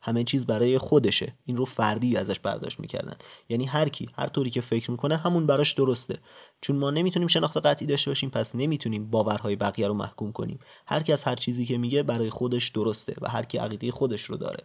همه 0.00 0.24
چیز 0.24 0.46
برای 0.46 0.78
خودشه. 0.78 1.38
این 1.44 1.56
رو 1.56 1.64
فردی 1.64 2.16
ازش 2.16 2.38
برداشت 2.38 2.80
می‌کردن. 2.80 3.16
یعنی 3.48 3.64
هر 3.64 3.88
کی 3.88 4.08
هر 4.14 4.26
طوری 4.26 4.50
که 4.50 4.60
فکر 4.60 4.90
می‌کنه 4.90 5.16
همون 5.16 5.46
براش 5.46 5.72
درسته. 5.72 6.18
چون 6.60 6.76
ما 6.76 6.90
نمی‌تونیم 6.90 7.28
شناخت 7.28 7.56
قطعی 7.56 7.86
داشته 7.86 8.10
باشیم 8.10 8.30
پس 8.30 8.54
نمی‌تونیم 8.54 9.10
باورهای 9.10 9.56
بقیه 9.56 9.88
رو 9.88 9.94
محکوم 9.94 10.32
کنیم. 10.32 10.58
هر 10.86 11.00
کی 11.00 11.12
از 11.12 11.24
هر 11.24 11.34
چیزی 11.34 11.64
که 11.64 11.78
میگه 11.78 12.02
برای 12.02 12.30
خودش 12.30 12.68
درسته 12.68 13.14
و 13.20 13.28
هر 13.28 13.42
کی 13.42 13.58
عقیده 13.58 13.90
خودش 13.90 14.22
رو 14.22 14.36
داره. 14.36 14.64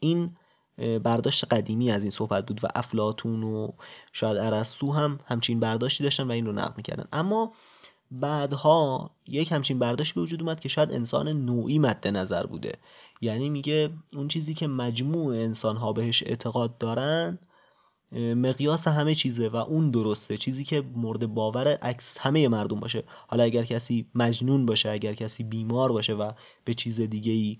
این 0.00 0.36
برداشت 1.02 1.44
قدیمی 1.44 1.90
از 1.90 2.02
این 2.02 2.10
صحبت 2.10 2.46
بود 2.46 2.64
و 2.64 2.68
افلاتون 2.74 3.42
و 3.42 3.68
شاید 4.12 4.36
ارسطو 4.36 4.92
هم 4.92 5.20
همچین 5.24 5.60
برداشتی 5.60 6.04
داشتن 6.04 6.28
و 6.28 6.32
این 6.32 6.46
رو 6.46 6.52
نقد 6.52 6.76
می‌کردن. 6.76 7.04
اما 7.12 7.52
بعدها 8.10 9.10
یک 9.26 9.52
همچین 9.52 9.78
برداشت 9.78 10.14
به 10.14 10.20
وجود 10.20 10.42
اومد 10.42 10.60
که 10.60 10.68
شاید 10.68 10.92
انسان 10.92 11.28
نوعی 11.28 11.78
مد 11.78 12.08
نظر 12.08 12.46
بوده. 12.46 12.72
یعنی 13.20 13.48
میگه 13.48 13.90
اون 14.14 14.28
چیزی 14.28 14.54
که 14.54 14.66
مجموع 14.66 15.34
انسان 15.34 15.76
ها 15.76 15.92
بهش 15.92 16.22
اعتقاد 16.22 16.78
دارن 16.78 17.38
مقیاس 18.12 18.88
همه 18.88 19.14
چیزه 19.14 19.48
و 19.48 19.56
اون 19.56 19.90
درسته. 19.90 20.36
چیزی 20.36 20.64
که 20.64 20.82
مورد 20.94 21.26
باور 21.26 21.68
عکس 21.68 22.18
همه 22.18 22.48
مردم 22.48 22.80
باشه. 22.80 23.04
حالا 23.28 23.42
اگر 23.42 23.62
کسی 23.62 24.06
مجنون 24.14 24.66
باشه 24.66 24.90
اگر 24.90 25.14
کسی 25.14 25.44
بیمار 25.44 25.92
باشه 25.92 26.14
و 26.14 26.32
به 26.64 26.74
چیز 26.74 27.00
دیگه 27.00 27.32
ای 27.32 27.58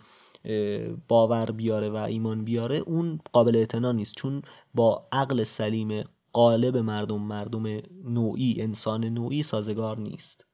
باور 1.09 1.51
بیاره 1.51 1.89
و 1.89 1.97
ایمان 1.97 2.45
بیاره 2.45 2.77
اون 2.77 3.21
قابل 3.33 3.57
اعتنا 3.57 3.93
نیست. 3.93 4.15
چون 4.15 4.43
با 4.75 5.09
عقل 5.13 5.43
سلیم 5.43 6.05
قالب 6.37 6.77
مردم 6.77 7.23
مردم 7.23 7.81
نوعی 8.05 8.63
انسان 8.63 9.05
نوعی 9.05 9.43
سازگار 9.43 10.01
نیست. 10.01 10.47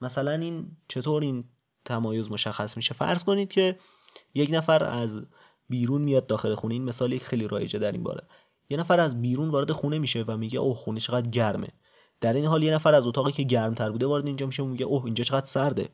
مثلا 0.00 0.32
این 0.32 0.76
چطور 0.88 1.22
این 1.22 1.44
تمایز 1.84 2.30
مشخص 2.30 2.76
میشه؟ 2.76 2.94
فرض 2.94 3.24
کنید 3.24 3.52
که 3.52 3.76
یک 4.34 4.48
نفر 4.52 4.84
از 4.84 5.22
بیرون 5.68 6.02
میاد 6.02 6.26
داخل 6.26 6.54
خونه 6.54 6.74
این 6.74 6.84
مثال 6.84 7.12
یک 7.12 7.24
خیلی 7.24 7.48
رایجه 7.48 7.78
در 7.78 7.92
این 7.92 8.02
باره. 8.02 8.26
یه 8.70 8.76
نفر 8.76 9.00
از 9.00 9.22
بیرون 9.22 9.48
وارد 9.48 9.72
خونه 9.72 9.98
میشه 9.98 10.24
و 10.26 10.36
میگه 10.36 10.58
اوه 10.58 10.76
خونه 10.76 11.00
چقدر 11.00 11.30
گرمه. 11.30 11.68
در 12.20 12.32
این 12.32 12.44
حال 12.44 12.62
یه 12.62 12.74
نفر 12.74 12.94
از 12.94 13.06
اتاقی 13.06 13.32
که 13.32 13.42
گرمتر 13.42 13.90
بوده 13.90 14.06
وارد 14.06 14.26
اینجا 14.26 14.46
میشه 14.46 14.62
و 14.62 14.66
میگه 14.66 14.86
اوه 14.86 15.04
اینجا 15.04 15.24
چقدر 15.24 15.46
سرده. 15.46 15.88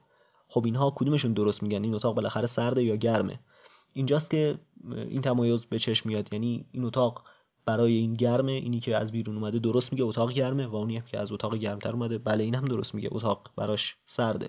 خب 0.49 0.64
اینها 0.64 0.92
کدومشون 0.97 1.33
درست 1.33 1.62
میگن؟ 1.62 1.85
این 1.85 1.95
اتاق 1.95 2.14
بالاخره 2.14 2.47
سرده 2.47 2.83
یا 2.83 2.97
گرمه؟ 2.97 3.40
اینجاست 3.92 4.30
که 4.30 4.59
این 4.90 5.23
تمایز 5.23 5.66
به 5.66 5.78
چشم 5.78 6.09
میاد. 6.09 6.33
یعنی 6.33 6.66
این 6.73 6.85
اتاق 6.85 7.25
برای 7.64 7.93
این 7.93 8.14
گرمه 8.14 8.52
اینی 8.52 8.81
که 8.81 8.97
از 8.97 9.12
بیرون 9.12 9.37
اومده 9.37 9.59
درست 9.59 9.93
میگه 9.93 10.05
اتاق 10.05 10.33
گرمه 10.33 10.67
و 10.67 10.76
اونی 10.76 11.00
که 11.00 11.19
از 11.19 11.33
اتاق 11.33 11.57
گرمتر 11.57 11.93
اومده 11.93 12.19
بله 12.19 12.45
این 12.45 12.55
هم 12.55 12.64
درست 12.64 12.95
میگه 12.95 13.09
اتاق 13.12 13.50
براش 13.57 13.97
سرده. 14.07 14.49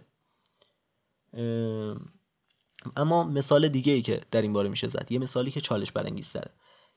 اما 2.96 3.24
مثال 3.24 3.68
دیگه 3.68 3.94
ای 3.94 4.02
که 4.02 4.22
در 4.32 4.42
این 4.42 4.54
باره 4.54 4.70
میشه 4.70 4.88
زد 4.88 5.08
یه 5.10 5.20
مثالی 5.20 5.52
که 5.52 5.62
چالش 5.62 5.92
برانگیزتره. 5.92 6.52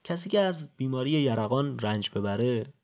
کسی 0.05 0.31
که 0.31 0.41
از 0.41 0.77
بیماری 0.77 1.11
یرقان 1.11 1.79
رنج 1.79 2.11
ببره 2.11 2.75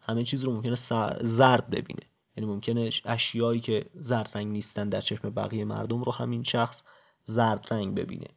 همه 0.00 0.24
چیز 0.24 0.44
رو 0.44 0.52
ممکنه 0.52 0.74
زرد 1.20 1.70
ببینه. 1.70 2.02
یعنی 2.36 2.50
ممکنه 2.50 2.90
اشیایی 3.04 3.60
که 3.60 3.90
زرد 3.94 4.30
رنگ 4.34 4.52
نیستن 4.52 4.88
در 4.88 5.00
چشم 5.00 5.30
بقیه 5.30 5.64
مردم 5.64 6.02
رو 6.02 6.12
همین 6.12 6.42
شخص 6.42 6.82
زرد 7.24 7.66
رنگ 7.70 7.94
ببینه. 7.94 8.28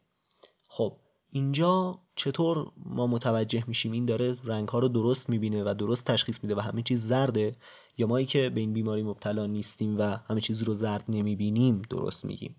خب 0.68 0.96
اینجا 1.30 1.92
چطور 2.20 2.72
ما 2.76 3.06
متوجه 3.06 3.64
میشیم 3.66 3.92
این 3.92 4.06
داره 4.06 4.36
رنگ 4.44 4.68
ها 4.68 4.78
رو 4.78 4.88
درست 4.88 5.30
می‌بینه 5.30 5.64
و 5.64 5.74
درست 5.74 6.04
تشخیص 6.04 6.36
میده 6.42 6.54
و 6.54 6.60
همه 6.60 6.82
چیز 6.82 7.06
زرده 7.06 7.56
یا 7.98 8.06
مایی 8.06 8.26
که 8.26 8.50
به 8.50 8.60
این 8.60 8.72
بیماری 8.72 9.02
مبتلا 9.02 9.46
نیستیم 9.46 9.98
و 9.98 10.02
همه 10.02 10.40
چیز 10.40 10.62
رو 10.62 10.74
زرد 10.74 11.04
نمی‌بینیم 11.08 11.82
درست 11.90 12.24
میگیم؟ 12.24 12.56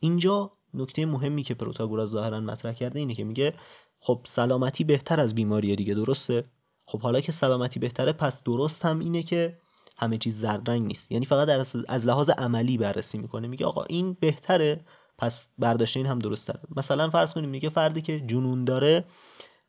اینجا 0.00 0.52
نکته 0.74 1.06
مهمی 1.06 1.42
که 1.42 1.54
پروتاگوراس 1.54 2.10
ظاهرا 2.10 2.40
مطرح 2.40 2.72
کرده 2.72 2.98
اینه 2.98 3.14
که 3.14 3.24
میگه 3.24 3.54
خب 4.00 4.20
سلامتی 4.24 4.84
بهتر 4.84 5.20
از 5.20 5.34
بیماری 5.34 5.76
دیگه 5.76 5.94
درسته؟ 5.94 6.44
خب 6.84 7.00
حالا 7.00 7.20
که 7.20 7.32
سلامتی 7.32 7.80
بهتره 7.80 8.12
پس 8.12 8.42
درست 8.42 8.84
هم 8.84 8.98
اینه 8.98 9.22
که 9.22 9.56
همه 9.98 10.18
چیز 10.18 10.38
زرد 10.38 10.70
رنگ 10.70 10.86
نیست. 10.86 11.12
یعنی 11.12 11.26
فقط 11.26 11.48
از 11.88 12.06
لحاظ 12.06 12.30
عملی 12.30 12.78
بررسی 12.78 13.18
می‌کنه. 13.18 13.48
میگه 13.48 13.66
آقا 13.66 13.82
این 13.82 14.16
بهتره 14.20 14.84
پس 15.22 15.46
برداشت 15.58 15.96
این 15.96 16.06
هم 16.06 16.18
درست 16.18 16.48
داره 16.48 16.60
مثلا 16.76 17.10
فرض 17.10 17.34
کنیم 17.34 17.48
میگه 17.48 17.68
فردی 17.68 18.00
که 18.00 18.20
جنون 18.20 18.64
داره 18.64 19.04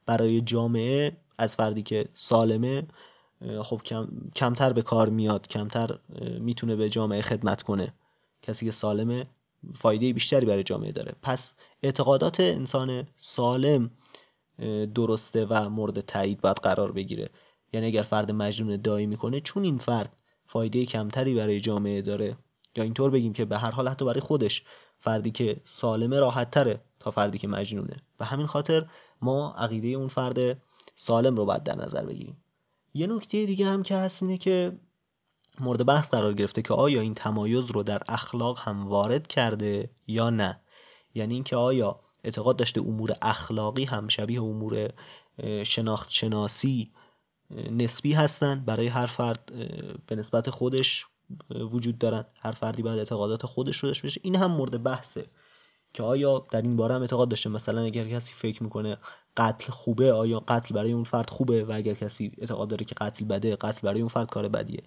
برای 0.06 0.42
جامعه 0.42 1.18
از 1.38 1.56
فردی 1.56 1.84
که 1.84 2.06
سالمه 2.14 2.88
خب 3.62 3.82
کم، 3.86 4.08
کمتر 4.36 4.74
به 4.74 4.82
کار 4.82 5.10
میاد 5.10 5.48
کمتر 5.48 6.00
می‌تونه 6.40 6.76
به 6.76 6.90
جامعه 6.90 7.22
خدمت 7.22 7.64
کنه. 7.64 7.94
کسی 8.42 8.66
که 8.66 8.72
سالمه 8.72 9.28
فایده 9.74 10.14
بیشتری 10.14 10.46
برای 10.46 10.64
جامعه 10.64 10.92
داره. 10.92 11.14
پس 11.22 11.54
اعتقادات 11.84 12.40
انسان 12.40 13.08
سالم 13.16 13.92
درسته 14.96 15.46
و 15.46 15.70
مورد 15.70 16.00
تایید 16.00 16.42
باید 16.42 16.58
قرار 16.58 16.92
بگیره. 16.92 17.30
یعنی 17.74 17.88
اگر 17.88 18.02
فرد 18.02 18.32
مجنون 18.32 18.72
ادعایی 18.74 19.06
می‌کنه 19.06 19.40
چون 19.42 19.64
این 19.64 19.78
فرد 19.78 20.16
فایده 20.46 20.86
کمتری 20.86 21.34
برای 21.34 21.62
جامعه 21.62 22.02
داره. 22.02 22.38
یا 22.76 22.84
اینطور 22.84 23.12
بگیم 23.12 23.34
که 23.34 23.46
به 23.46 23.58
هر 23.58 23.72
حال 23.72 23.88
حتی 23.88 24.06
برای 24.06 24.20
خودش 24.20 24.64
فردی 25.04 25.32
که 25.32 25.62
سالمه 25.64 26.20
راحت 26.20 26.52
تره 26.52 26.82
تا 27.00 27.12
فردی 27.12 27.38
که 27.38 27.48
مجنونه. 27.48 27.96
و 28.20 28.26
همین 28.26 28.46
خاطر 28.46 28.86
ما 29.22 29.56
عقیده 29.58 29.88
اون 29.88 30.08
فرد 30.08 30.62
سالم 30.96 31.36
رو 31.36 31.46
باید 31.46 31.64
در 31.64 31.76
نظر 31.76 32.06
بگیریم. 32.06 32.44
یه 32.94 33.08
نکته 33.08 33.46
دیگه 33.46 33.66
هم 33.66 33.84
که 33.84 33.96
هست 33.96 34.24
اینه 34.24 34.38
که 34.38 34.80
مورد 35.60 35.86
بحث 35.86 36.10
قرار 36.10 36.34
گرفته 36.34 36.62
که 36.62 36.74
آیا 36.74 37.02
این 37.02 37.14
تمایز 37.14 37.66
رو 37.72 37.84
در 37.84 38.02
اخلاق 38.08 38.60
هم 38.60 38.88
وارد 38.88 39.28
کرده 39.28 39.90
یا 40.08 40.30
نه. 40.30 40.62
یعنی 41.14 41.34
اینکه 41.34 41.56
آیا 41.56 42.00
اعتقاد 42.24 42.56
داشته 42.56 42.82
امور 42.82 43.16
اخلاقی 43.22 43.86
هم 43.86 44.08
شبیه 44.08 44.42
امور 44.42 44.90
شناخت 45.64 46.12
شناسی 46.12 46.92
نسبی 47.72 48.14
هستن 48.14 48.66
برای 48.66 48.88
هر 48.88 49.06
فرد 49.06 49.52
به 50.08 50.16
نسبت 50.16 50.50
خودش 50.50 51.06
وجود 51.50 51.98
دارن. 51.98 52.26
هر 52.42 52.52
فردی 52.52 52.82
باید 52.82 53.00
اعتقادات 53.00 53.46
خودش 53.46 53.78
رو 53.78 53.90
داشته 53.90 54.22
این 54.24 54.36
هم 54.36 54.52
مورد 54.52 54.84
بحثه 54.84 55.26
که 55.94 56.04
آیا 56.04 56.46
در 56.52 56.62
این 56.62 56.76
باره 56.76 56.96
هم 56.96 57.02
اعتقاد 57.02 57.30
داشته. 57.30 57.50
مثلا 57.50 57.82
اگر 57.82 58.08
کسی 58.08 58.34
فکر 58.34 58.64
می‌کنه 58.64 58.98
قتل 59.38 59.72
خوبه 59.72 60.14
آیا 60.14 60.40
قتل 60.40 60.76
برای 60.76 60.92
اون 60.92 61.04
فرد 61.04 61.30
خوبه؟ 61.30 61.64
و 61.64 61.72
اگر 61.72 61.94
کسی 61.94 62.32
اعتقاد 62.38 62.70
داره 62.70 62.86
که 62.86 62.96
قتل 62.96 63.26
بده 63.26 63.56
قتل 63.56 63.88
برای 63.88 64.00
اون 64.00 64.10
فرد 64.10 64.30
کار 64.30 64.48
بدیه. 64.48 64.84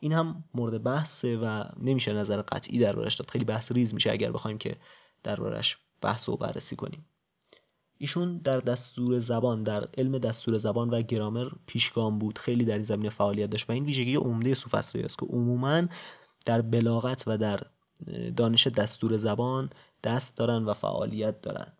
این 0.00 0.12
هم 0.12 0.44
مورد 0.54 0.82
بحثه 0.82 1.36
و 1.36 1.64
نمیشه 1.80 2.12
نظر 2.12 2.42
قطعی 2.42 2.78
دربارش 2.78 3.14
داد. 3.14 3.30
خیلی 3.30 3.44
بحث 3.44 3.72
ریز 3.72 3.94
میشه 3.94 4.10
اگر 4.10 4.32
بخوایم 4.32 4.58
که 4.58 4.76
دربارش 5.22 5.78
بحث 6.00 6.28
و 6.28 6.36
بررسی 6.36 6.76
کنیم. 6.76 7.06
ایشون 7.98 8.38
در 8.38 8.58
دستور 8.58 9.18
زبان 9.18 9.62
در 9.62 9.88
علم 9.98 10.18
دستور 10.18 10.58
زبان 10.58 10.90
و 10.90 11.02
گرامر 11.02 11.48
پیشگام 11.66 12.18
بود. 12.18 12.38
خیلی 12.38 12.64
در 12.64 12.74
این 12.74 12.82
زمینه 12.82 13.08
فعالیت 13.08 13.50
داشت 13.50 13.70
و 13.70 13.72
این 13.72 13.84
ویژگی 13.84 14.16
عمده 14.16 14.54
سوفسطایی 14.54 15.04
است 15.04 15.18
که 15.18 15.26
عموما 15.26 15.82
در 16.46 16.62
بلاغت 16.62 17.24
و 17.26 17.38
در 17.38 17.60
دانش 18.36 18.66
دستور 18.66 19.16
زبان 19.16 19.70
دست 20.04 20.36
دارن 20.36 20.64
و 20.64 20.74
فعالیت 20.74 21.40
دارن. 21.40 21.72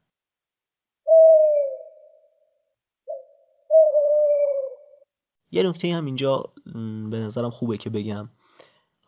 یه 5.50 5.62
نکته 5.62 5.94
هم 5.94 6.07
اینجا 6.07 6.52
به 7.11 7.18
نظرم 7.18 7.50
خوبه 7.50 7.76
که 7.76 7.90
بگم. 7.90 8.29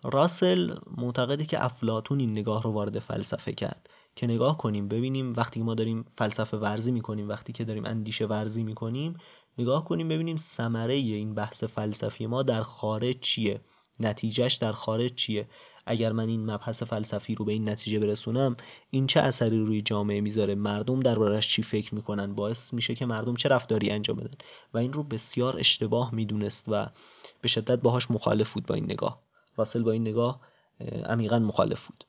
راسل 0.04 0.76
معتقده 0.96 1.44
که 1.44 1.64
افلاتون 1.64 2.20
این 2.20 2.32
نگاه 2.32 2.62
رو 2.62 2.72
وارد 2.72 2.98
فلسفه 2.98 3.52
کرد. 3.52 3.88
که 4.18 4.26
نگاه 4.26 4.58
کنیم 4.58 4.88
ببینیم 4.88 5.32
وقتی 5.36 5.62
ما 5.62 5.74
داریم 5.74 6.04
فلسفه 6.12 6.56
ورزی 6.56 6.90
می‌کنیم 6.90 7.28
وقتی 7.28 7.52
که 7.52 7.64
داریم 7.64 7.84
اندیشه 7.84 8.26
ورزی 8.26 8.62
می‌کنیم 8.62 9.16
نگاه 9.58 9.84
کنیم 9.84 10.08
ببینیم 10.08 10.36
ثمره 10.36 10.94
این 10.94 11.34
بحث 11.34 11.64
فلسفی 11.64 12.26
ما 12.26 12.42
در 12.42 12.62
خارج 12.62 13.20
چیه؟ 13.20 13.60
نتیجهش 14.00 14.54
در 14.54 14.72
خارج 14.72 15.14
چیه؟ 15.14 15.48
اگر 15.86 16.12
من 16.12 16.28
این 16.28 16.50
مبحث 16.50 16.82
فلسفی 16.82 17.34
رو 17.34 17.44
به 17.44 17.52
این 17.52 17.68
نتیجه 17.68 17.98
برسونم 17.98 18.56
این 18.90 19.06
چه 19.06 19.20
اثری 19.20 19.58
روی 19.58 19.82
جامعه 19.82 20.20
می‌ذاره؟ 20.20 20.54
مردم 20.54 21.00
دربارش 21.00 21.48
چی 21.48 21.62
فکر 21.62 21.94
می‌کنن؟ 21.94 22.34
باعث 22.34 22.74
میشه 22.74 22.94
که 22.94 23.06
مردم 23.06 23.36
چه 23.36 23.48
رفتاری 23.48 23.90
انجام 23.90 24.16
بدن؟ 24.16 24.34
و 24.74 24.78
این 24.78 24.92
رو 24.92 25.02
بسیار 25.04 25.58
اشتباه 25.58 26.14
می‌دونست 26.14 26.64
و 26.68 26.86
به 27.40 27.48
شدت 27.48 27.80
باهاش 27.80 28.10
مخالف 28.10 28.52
بود 28.52 28.66
با 28.66 28.74
این 28.74 28.84
نگاه. 28.84 29.22
راسل 29.56 29.82
با 29.82 29.92
این 29.92 30.02
نگاه 30.02 30.40
عمیقا 31.06 31.38
مخالف 31.38 31.86
بود. 31.86 32.04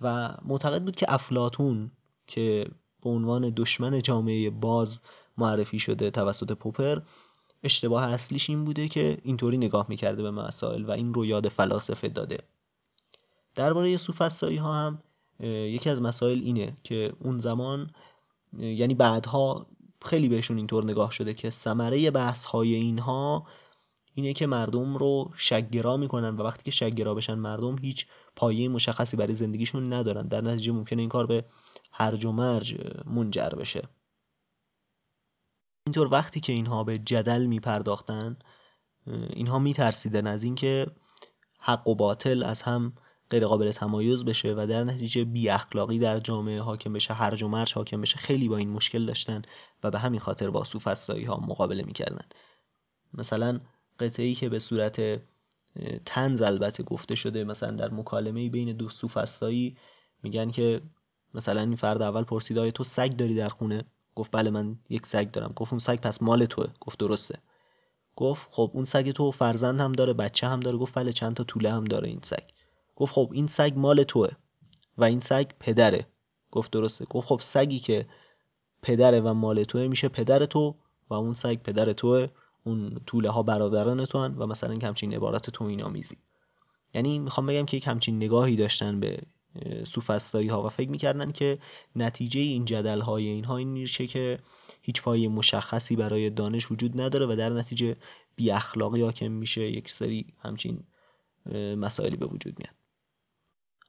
و 0.00 0.34
معتقد 0.44 0.82
بود 0.82 0.96
که 0.96 1.06
افلاتون 1.08 1.90
که 2.26 2.66
به 3.02 3.10
عنوان 3.10 3.52
دشمن 3.56 4.02
جامعه 4.02 4.50
باز 4.50 5.00
معرفی 5.38 5.78
شده 5.78 6.10
توسط 6.10 6.52
پوپر 6.52 6.98
اشتباه 7.62 8.12
اصلیش 8.12 8.50
این 8.50 8.64
بوده 8.64 8.88
که 8.88 9.18
اینطوری 9.22 9.56
نگاه 9.56 9.86
می‌کرده 9.88 10.22
به 10.22 10.30
مسائل 10.30 10.84
و 10.84 10.90
این 10.90 11.14
رو 11.14 11.26
یاد 11.26 11.48
فلاسفه 11.48 12.08
داده. 12.08 12.38
درباره 13.54 13.96
سوفسطایی 13.96 14.56
ها 14.56 14.74
هم 14.74 14.98
یکی 15.46 15.90
از 15.90 16.02
مسائل 16.02 16.38
اینه 16.38 16.76
که 16.82 17.12
اون 17.20 17.40
زمان 17.40 17.90
یعنی 18.58 18.94
بعدها 18.94 19.66
خیلی 20.04 20.28
بهشون 20.28 20.56
اینطور 20.56 20.84
نگاه 20.84 21.10
شده 21.10 21.34
که 21.34 21.50
ثمره 21.50 22.10
بحث 22.10 22.44
های 22.44 22.74
اینها 22.74 23.46
اینه 24.14 24.32
که 24.32 24.46
مردم 24.46 24.96
رو 24.96 25.30
شگرا 25.36 25.96
می‌کنن 25.96 26.36
و 26.36 26.42
وقتی 26.42 26.62
که 26.62 26.70
شگرا 26.70 27.14
بشن 27.14 27.34
مردم 27.34 27.78
هیچ 27.78 28.06
پایه 28.36 28.68
مشخصی 28.68 29.16
برای 29.16 29.34
زندگیشون 29.34 29.92
ندارن. 29.92 30.28
در 30.28 30.40
نتیجه 30.40 30.72
ممکنه 30.72 31.00
این 31.00 31.08
کار 31.08 31.26
به 31.26 31.44
هرج 31.92 32.24
و 32.24 32.32
مرج 32.32 32.74
منجر 33.06 33.48
بشه. 33.48 33.82
اینطور 35.86 36.08
وقتی 36.12 36.40
که 36.40 36.52
اینها 36.52 36.84
به 36.84 36.98
جدل 36.98 37.46
میپرداختن 37.46 38.38
اینها 39.06 39.58
میترسیدن 39.58 40.26
از 40.26 40.42
اینکه 40.42 40.86
حق 41.58 41.88
و 41.88 41.94
باطل 41.94 42.42
از 42.42 42.62
هم 42.62 42.92
غیر 43.30 43.46
قابل 43.46 43.72
تمایز 43.72 44.24
بشه 44.24 44.54
و 44.56 44.66
در 44.66 44.84
نتیجه 44.84 45.24
بی 45.24 45.48
اخلاقی 45.48 45.98
در 45.98 46.20
جامعه 46.20 46.60
حاکم 46.60 46.92
بشه 46.92 47.14
هرج 47.14 47.42
و 47.42 47.48
مرج 47.48 47.74
حاکم 47.74 48.00
بشه. 48.00 48.18
خیلی 48.18 48.48
با 48.48 48.56
این 48.56 48.70
مشکل 48.70 49.06
داشتن 49.06 49.42
و 49.82 49.90
به 49.90 49.98
همین 49.98 50.20
خاطر 50.20 50.50
با 50.50 50.64
سوفسطایی 50.64 51.24
ها 51.24 51.36
مقابله 51.36 51.82
می‌کردن. 51.82 52.24
مثلا 53.14 53.60
قطعی 54.00 54.34
که 54.34 54.48
به 54.48 54.58
صورت 54.58 55.20
تنز 56.04 56.42
البته 56.42 56.82
گفته 56.82 57.14
شده 57.14 57.44
مثلا 57.44 57.70
در 57.70 57.90
مکالمه 57.90 58.48
بین 58.48 58.76
دو 58.76 58.88
سوفسطایی 58.88 59.76
میگن 60.22 60.50
که 60.50 60.80
مثلا 61.34 61.60
این 61.60 61.76
فرد 61.76 62.02
اول 62.02 62.22
پرسید 62.22 62.58
آیا 62.58 62.70
تو 62.70 62.84
سگ 62.84 63.16
داری 63.16 63.34
در 63.34 63.48
خونه؟ 63.48 63.84
گفت 64.14 64.30
بله 64.32 64.50
من 64.50 64.78
یک 64.88 65.06
سگ 65.06 65.30
دارم. 65.30 65.52
گفت 65.56 65.72
اون 65.72 65.78
سگ 65.78 66.00
پس 66.00 66.22
مال 66.22 66.46
توه. 66.46 66.66
گفت 66.80 66.98
درسته. 66.98 67.38
گفت 68.16 68.48
خب 68.50 68.70
اون 68.74 68.84
سگ 68.84 69.10
تو 69.10 69.30
فرزند 69.30 69.80
هم 69.80 69.92
داره 69.92 70.12
بچه 70.12 70.46
هم 70.46 70.60
داره. 70.60 70.78
گفت 70.78 70.94
بله 70.94 71.12
چند 71.12 71.34
تا 71.34 71.44
طوله 71.44 71.72
هم 71.72 71.84
داره 71.84 72.08
این 72.08 72.20
سگ. 72.22 72.44
گفت 72.96 73.14
خب 73.14 73.30
این 73.32 73.46
سگ 73.46 73.72
مال 73.76 74.02
توه 74.02 74.28
و 74.98 75.04
این 75.04 75.20
سگ 75.20 75.46
پدره. 75.60 76.06
گفت 76.50 76.70
درسته. 76.70 77.04
گفت 77.04 77.28
خب 77.28 77.40
سگی 77.40 77.78
که 77.78 78.06
پدره 78.82 79.20
و 79.20 79.34
مال 79.34 79.64
توه 79.64 79.88
میشه 79.88 80.08
پدر 80.08 80.44
تو 80.44 80.76
و 81.10 81.14
اون 81.14 81.34
سگ 81.34 81.62
پدر 81.62 81.92
توه. 81.92 82.28
اون 82.64 83.00
طوله 83.06 83.30
ها 83.30 83.42
برادران 83.42 84.04
تو 84.04 84.18
و 84.18 84.46
مثلا 84.46 84.78
همچین 84.82 85.14
عبارت 85.14 85.50
تو 85.50 85.64
این 85.64 85.82
آمیزی 85.82 86.16
یعنی 86.94 87.18
می‌خوام 87.18 87.46
بگم 87.46 87.66
که 87.66 87.76
یک 87.76 87.86
همچین 87.86 88.16
نگاهی 88.16 88.56
داشتن 88.56 89.00
به 89.00 89.18
سوفسطایی 89.84 90.48
ها 90.48 90.62
و 90.62 90.68
فکر 90.68 90.90
می‌کردن 90.90 91.32
که 91.32 91.58
نتیجه 91.96 92.40
این 92.40 92.64
جدل 92.64 93.00
های 93.00 93.26
اینها 93.26 93.56
این 93.56 93.68
میشه 93.68 94.06
که 94.06 94.38
هیچ 94.82 95.02
پای 95.02 95.28
مشخصی 95.28 95.96
برای 95.96 96.30
دانش 96.30 96.70
وجود 96.70 97.00
نداره 97.00 97.26
و 97.26 97.36
در 97.36 97.50
نتیجه 97.50 97.96
بی 98.36 98.50
اخلاقی 98.50 99.02
حاکم 99.02 99.32
میشه 99.32 99.60
یک 99.60 99.90
سری 99.90 100.26
همچین 100.38 100.84
مسائلی 101.76 102.16
به 102.16 102.26
وجود 102.26 102.58
میاد. 102.58 102.79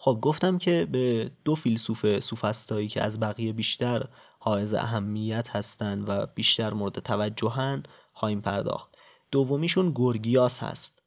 خب 0.04 0.20
گفتم 0.22 0.58
که 0.58 0.88
به 0.92 1.32
دو 1.46 1.56
فیلسوف 1.56 2.20
سوفسطایی 2.20 2.88
که 2.88 3.02
از 3.02 3.20
بقیه 3.20 3.54
بیشتر 3.54 4.08
حائز 4.40 4.74
اهمیت 4.74 5.50
هستند 5.50 6.10
و 6.10 6.26
بیشتر 6.26 6.74
مورد 6.74 7.00
توجهن 7.00 7.84
خواهیم 8.14 8.42
پرداخت. 8.42 8.90
دومیشون 9.32 9.92
گورگیاس 9.92 10.64
هست 10.64 11.04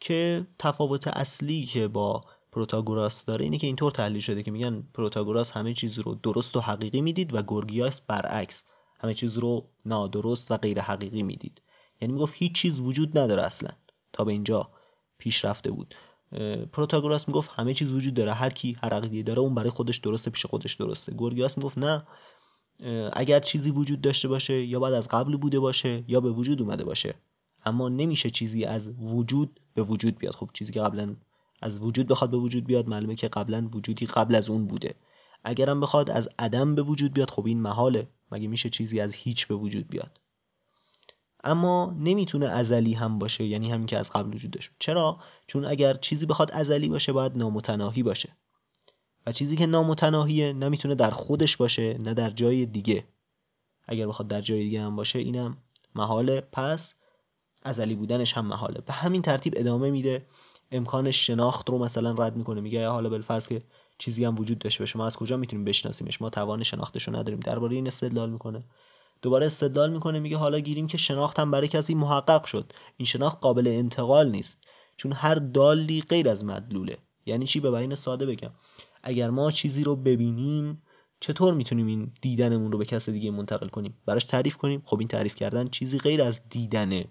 که 0.00 0.46
تفاوت 0.58 1.08
اصلی 1.08 1.66
که 1.66 1.88
با 1.88 2.24
پروتاگوراس 2.52 3.24
داره 3.24 3.44
اینه 3.44 3.58
که 3.58 3.66
اینطور 3.66 3.92
تحلیل 3.92 4.20
شده 4.20 4.42
که 4.42 4.50
میگن 4.50 4.82
پروتاگوراس 4.94 5.52
همه 5.52 5.74
چیز 5.74 5.98
رو 5.98 6.14
درست 6.14 6.56
و 6.56 6.60
حقیقی 6.60 7.00
می‌دید 7.00 7.34
و 7.34 7.42
گورگیاس 7.42 8.00
برعکس 8.00 8.64
همه 9.00 9.14
چیز 9.14 9.38
رو 9.38 9.68
نادرست 9.84 10.50
و 10.50 10.56
غیر 10.56 10.80
حقیقی 10.80 11.22
می‌دید. 11.22 11.62
یعنی 12.00 12.14
می‌گفت 12.14 12.34
هیچ 12.36 12.54
چیز 12.54 12.80
وجود 12.80 13.18
نداره 13.18 13.42
اصلا. 13.42 13.70
تا 14.12 14.24
به 14.24 14.32
اینجا 14.32 14.70
پیش 15.18 15.44
رفته 15.44 15.70
بود. 15.70 15.94
پروتاگوراس 16.72 17.28
می‌گفت 17.28 17.50
همه 17.54 17.74
چیز 17.74 17.92
وجود 17.92 18.14
داره 18.14 18.32
هر 18.32 18.50
کی 18.50 18.76
هر 18.82 18.94
عقیده 18.94 19.22
داره 19.22 19.40
اون 19.40 19.54
برای 19.54 19.70
خودش 19.70 19.96
درسته 19.96 20.30
پیش 20.30 20.46
خودش 20.46 20.74
درسته. 20.74 21.14
گورگیاس 21.14 21.58
می‌گفت 21.58 21.78
نه 21.78 22.06
اگر 23.12 23.40
چیزی 23.40 23.70
وجود 23.70 24.00
داشته 24.00 24.28
باشه 24.28 24.64
یا 24.64 24.80
بعد 24.80 24.92
از 24.92 25.08
قبل 25.08 25.36
بوده 25.36 25.60
باشه 25.60 26.04
یا 26.08 26.20
به 26.20 26.30
وجود 26.30 26.62
اومده 26.62 26.84
باشه. 26.84 27.14
اما 27.64 27.88
نمیشه 27.88 28.30
چیزی 28.30 28.64
از 28.64 28.88
وجود 28.88 29.60
به 29.74 29.82
وجود 29.82 30.18
بیاد. 30.18 30.34
خب 30.34 30.50
چیزی 30.52 30.72
که 30.72 30.80
قبلا 30.80 31.16
از 31.62 31.80
وجود 31.80 32.06
بخواد 32.06 32.30
به 32.30 32.36
وجود 32.36 32.64
بیاد 32.64 32.88
معلومه 32.88 33.14
که 33.14 33.28
قبلا 33.28 33.68
وجودی 33.74 34.06
قبل 34.06 34.34
از 34.34 34.50
اون 34.50 34.66
بوده. 34.66 34.94
اگرم 35.44 35.80
بخواد 35.80 36.10
از 36.10 36.28
عدم 36.38 36.74
به 36.74 36.82
وجود 36.82 37.14
بیاد 37.14 37.30
خب 37.30 37.46
این 37.46 37.60
محاله. 37.60 38.08
مگه 38.32 38.48
میشه 38.48 38.70
چیزی 38.70 39.00
از 39.00 39.14
هیچ 39.14 39.46
به 39.46 39.54
وجود 39.54 39.88
بیاد؟ 39.88 40.20
اما 41.44 41.94
نمی‌تونه 41.98 42.46
ازلی 42.46 42.92
هم 42.92 43.18
باشه 43.18 43.44
یعنی 43.44 43.70
همین 43.70 43.86
که 43.86 43.98
از 43.98 44.10
قبل 44.10 44.34
وجود 44.34 44.50
داشت. 44.50 44.70
چرا؟ 44.78 45.18
چون 45.46 45.64
اگر 45.64 45.94
چیزی 45.94 46.26
بخواد 46.26 46.52
ازلی 46.52 46.88
باشه 46.88 47.12
باید 47.12 47.38
نامتناهی 47.38 48.02
باشه. 48.02 48.28
و 49.26 49.32
چیزی 49.32 49.56
که 49.56 49.66
نامتناهیه 49.66 50.52
نمی‌تونه 50.52 50.94
در 50.94 51.10
خودش 51.10 51.56
باشه 51.56 51.98
نه 51.98 52.14
در 52.14 52.30
جای 52.30 52.66
دیگه. 52.66 53.04
اگر 53.86 54.06
بخواد 54.06 54.28
در 54.28 54.40
جای 54.40 54.62
دیگه 54.62 54.82
هم 54.82 54.96
باشه 54.96 55.18
اینم 55.18 55.56
محاله. 55.94 56.40
پس 56.40 56.94
ازلی 57.62 57.94
بودنش 57.94 58.32
هم 58.32 58.46
محاله. 58.46 58.80
به 58.80 58.92
همین 58.92 59.22
ترتیب 59.22 59.54
ادامه 59.56 59.90
میده. 59.90 60.26
امکان 60.72 61.10
شناخت 61.10 61.70
رو 61.70 61.78
مثلا 61.78 62.10
رد 62.10 62.36
می‌کنه. 62.36 62.60
میگه 62.60 62.88
حالا 62.88 63.08
بالفرض 63.08 63.48
که 63.48 63.62
چیزی 63.98 64.24
هم 64.24 64.38
وجود 64.38 64.58
داشته 64.58 64.82
باشه. 64.82 64.98
ما 64.98 65.06
از 65.06 65.16
کجا 65.16 65.36
می‌تونیم 65.36 65.64
بشناسیمش؟ 65.64 66.22
ما 66.22 66.30
توان 66.30 66.62
شناختش 66.62 67.08
رو 67.08 67.16
نداریم. 67.16 67.40
درباره 67.40 67.74
این 67.74 67.86
استدلال 67.86 68.30
می‌کنه. 68.30 68.64
دوباره 69.22 69.46
استدلال 69.46 69.92
می‌کنه 69.92 70.18
میگه 70.18 70.36
حالا 70.36 70.58
گیریم 70.58 70.86
که 70.86 70.98
شناخت 70.98 71.38
هم 71.38 71.50
برای 71.50 71.68
کسی 71.68 71.94
محقق 71.94 72.44
شد. 72.44 72.72
این 72.96 73.06
شناخت 73.06 73.38
قابل 73.40 73.68
انتقال 73.68 74.30
نیست. 74.30 74.58
چون 74.96 75.12
هر 75.12 75.34
دالی 75.34 76.00
غیر 76.00 76.28
از 76.28 76.44
مدلوله. 76.44 76.98
یعنی 77.26 77.46
چی؟ 77.46 77.60
به 77.60 77.70
بیان 77.70 77.94
ساده 77.94 78.26
بگم. 78.26 78.50
اگر 79.02 79.30
ما 79.30 79.50
چیزی 79.50 79.84
رو 79.84 79.96
ببینیم 79.96 80.82
چطور 81.20 81.54
می‌تونیم 81.54 81.86
این 81.86 82.12
دیدنمون 82.20 82.72
رو 82.72 82.78
به 82.78 82.84
کس 82.84 83.08
دیگه 83.08 83.30
منتقل 83.30 83.68
کنیم؟ 83.68 83.94
براش 84.06 84.24
تعریف 84.24 84.56
کنیم. 84.56 84.82
خب 84.84 84.98
این 84.98 85.08
تعریف 85.08 85.34
کردن 85.34 85.68
چیزی 85.68 85.98
غیر 85.98 86.22
از 86.22 86.40
دیدنه. 86.50 87.04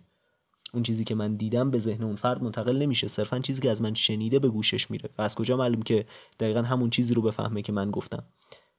اون 0.74 0.84
چیزی 0.84 1.04
که 1.04 1.16
من 1.16 1.36
دیدم 1.36 1.72
به 1.72 1.80
ذهن 1.80 2.04
اون 2.04 2.16
فرد 2.16 2.44
منتقل 2.44 2.78
نمیشه. 2.78 3.08
صرفا 3.08 3.40
چیزی 3.40 3.62
که 3.62 3.72
از 3.72 3.82
من 3.82 3.94
شنیده 3.94 4.40
به 4.40 4.50
گوشش 4.50 4.92
میره. 4.92 5.10
و 5.18 5.22
از 5.22 5.36
کجا 5.36 5.58
معلوم 5.58 5.82
که 5.82 6.06
دقیقا 6.40 6.62
همون 6.62 6.90
چیزی 6.90 7.14
رو 7.14 7.22
بفهمه 7.22 7.62
که 7.62 7.72
من 7.72 7.92
گفتم. 7.92 8.24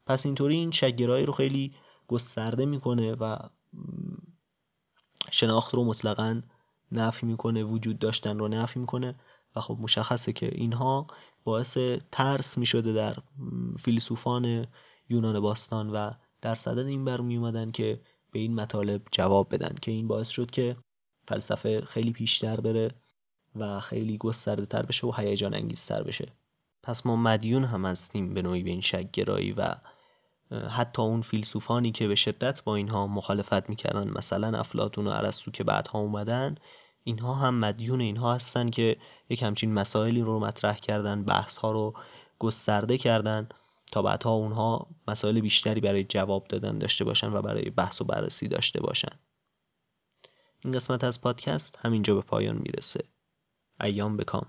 پس 0.06 0.26
اینطوری 0.26 0.54
این 0.54 0.70
شگرایی 0.70 1.26
رو 1.26 1.32
خیلی 1.32 1.74
گسترده 2.08 2.64
می‌کنه 2.64 3.14
و 3.14 3.36
شناخت 5.30 5.74
رو 5.74 5.84
مطلقا 5.84 6.42
نفی 6.92 7.26
می‌کنه 7.26 7.62
وجود 7.62 7.98
داشتن 7.98 8.38
رو 8.38 8.48
نفی 8.48 8.80
می‌کنه 8.80 9.14
و 9.56 9.60
خب 9.60 9.78
مشخصه 9.80 10.32
که 10.32 10.54
اینها 10.54 11.06
باعث 11.44 11.78
ترس 12.12 12.58
می‌شده 12.58 12.92
در 12.92 13.16
فیلسوفان 13.78 14.66
یونان 15.08 15.40
باستان 15.40 15.90
و 15.90 16.10
در 16.40 16.54
صدد 16.54 16.86
این 16.86 17.04
بر 17.04 17.20
می 17.20 17.72
که 17.72 18.00
به 18.32 18.38
این 18.38 18.54
مطالب 18.54 19.02
جواب 19.10 19.54
بدن 19.54 19.74
که 19.82 19.90
این 19.90 20.08
باعث 20.08 20.28
شد 20.28 20.50
که 20.50 20.76
فلسفه 21.28 21.80
خیلی 21.80 22.12
پیشتر 22.12 22.60
بره 22.60 22.90
و 23.56 23.80
خیلی 23.80 24.18
گسترده 24.18 24.66
تر 24.66 24.82
بشه 24.82 25.06
و 25.06 25.12
هیجان 25.16 25.54
انگیزتر 25.54 26.02
بشه. 26.02 26.32
پس 26.82 27.06
ما 27.06 27.16
مدیون 27.16 27.64
هم 27.64 27.84
هستیم 27.84 28.34
به 28.34 28.42
نوعی 28.42 28.62
به 28.62 28.70
این 28.70 28.80
شکگرایی 28.80 29.52
و 29.52 29.74
حتی 30.50 31.02
اون 31.02 31.22
فیلسوفانی 31.22 31.92
که 31.92 32.08
به 32.08 32.14
شدت 32.14 32.62
با 32.64 32.76
اینها 32.76 33.06
مخالفت 33.06 33.70
می‌کردن 33.70 34.10
مثلا 34.10 34.58
افلاتون 34.58 35.06
و 35.06 35.10
ارسطو 35.10 35.50
که 35.50 35.64
بعدها 35.64 35.98
اومدن 35.98 36.54
اینها 37.04 37.34
هم 37.34 37.54
مدیون 37.54 38.00
اینها 38.00 38.34
هستن 38.34 38.70
که 38.70 38.96
یک 39.28 39.42
همچین 39.42 39.74
مسائلی 39.74 40.20
رو 40.20 40.40
مطرح 40.40 40.76
کردن 40.76 41.24
بحث 41.24 41.56
ها 41.56 41.72
رو 41.72 41.94
گسترده 42.38 42.98
کردن 42.98 43.48
تا 43.92 44.02
بعدها 44.02 44.30
اونها 44.30 44.86
مسائل 45.08 45.40
بیشتری 45.40 45.80
برای 45.80 46.04
جواب 46.04 46.48
دادن 46.48 46.78
داشته 46.78 47.04
باشن 47.04 47.32
و 47.32 47.42
برای 47.42 47.70
بحث 47.70 48.00
و 48.00 48.04
بررسی 48.04 48.48
داشته 48.48 48.80
باشن. 48.80 49.18
این 50.64 50.72
قسمت 50.72 51.04
از 51.04 51.20
پادکست 51.20 51.78
همینجا 51.82 52.14
به 52.14 52.20
پایان 52.20 52.56
می‌رسه. 52.56 53.04
ایام 53.80 54.16
بکام. 54.16 54.46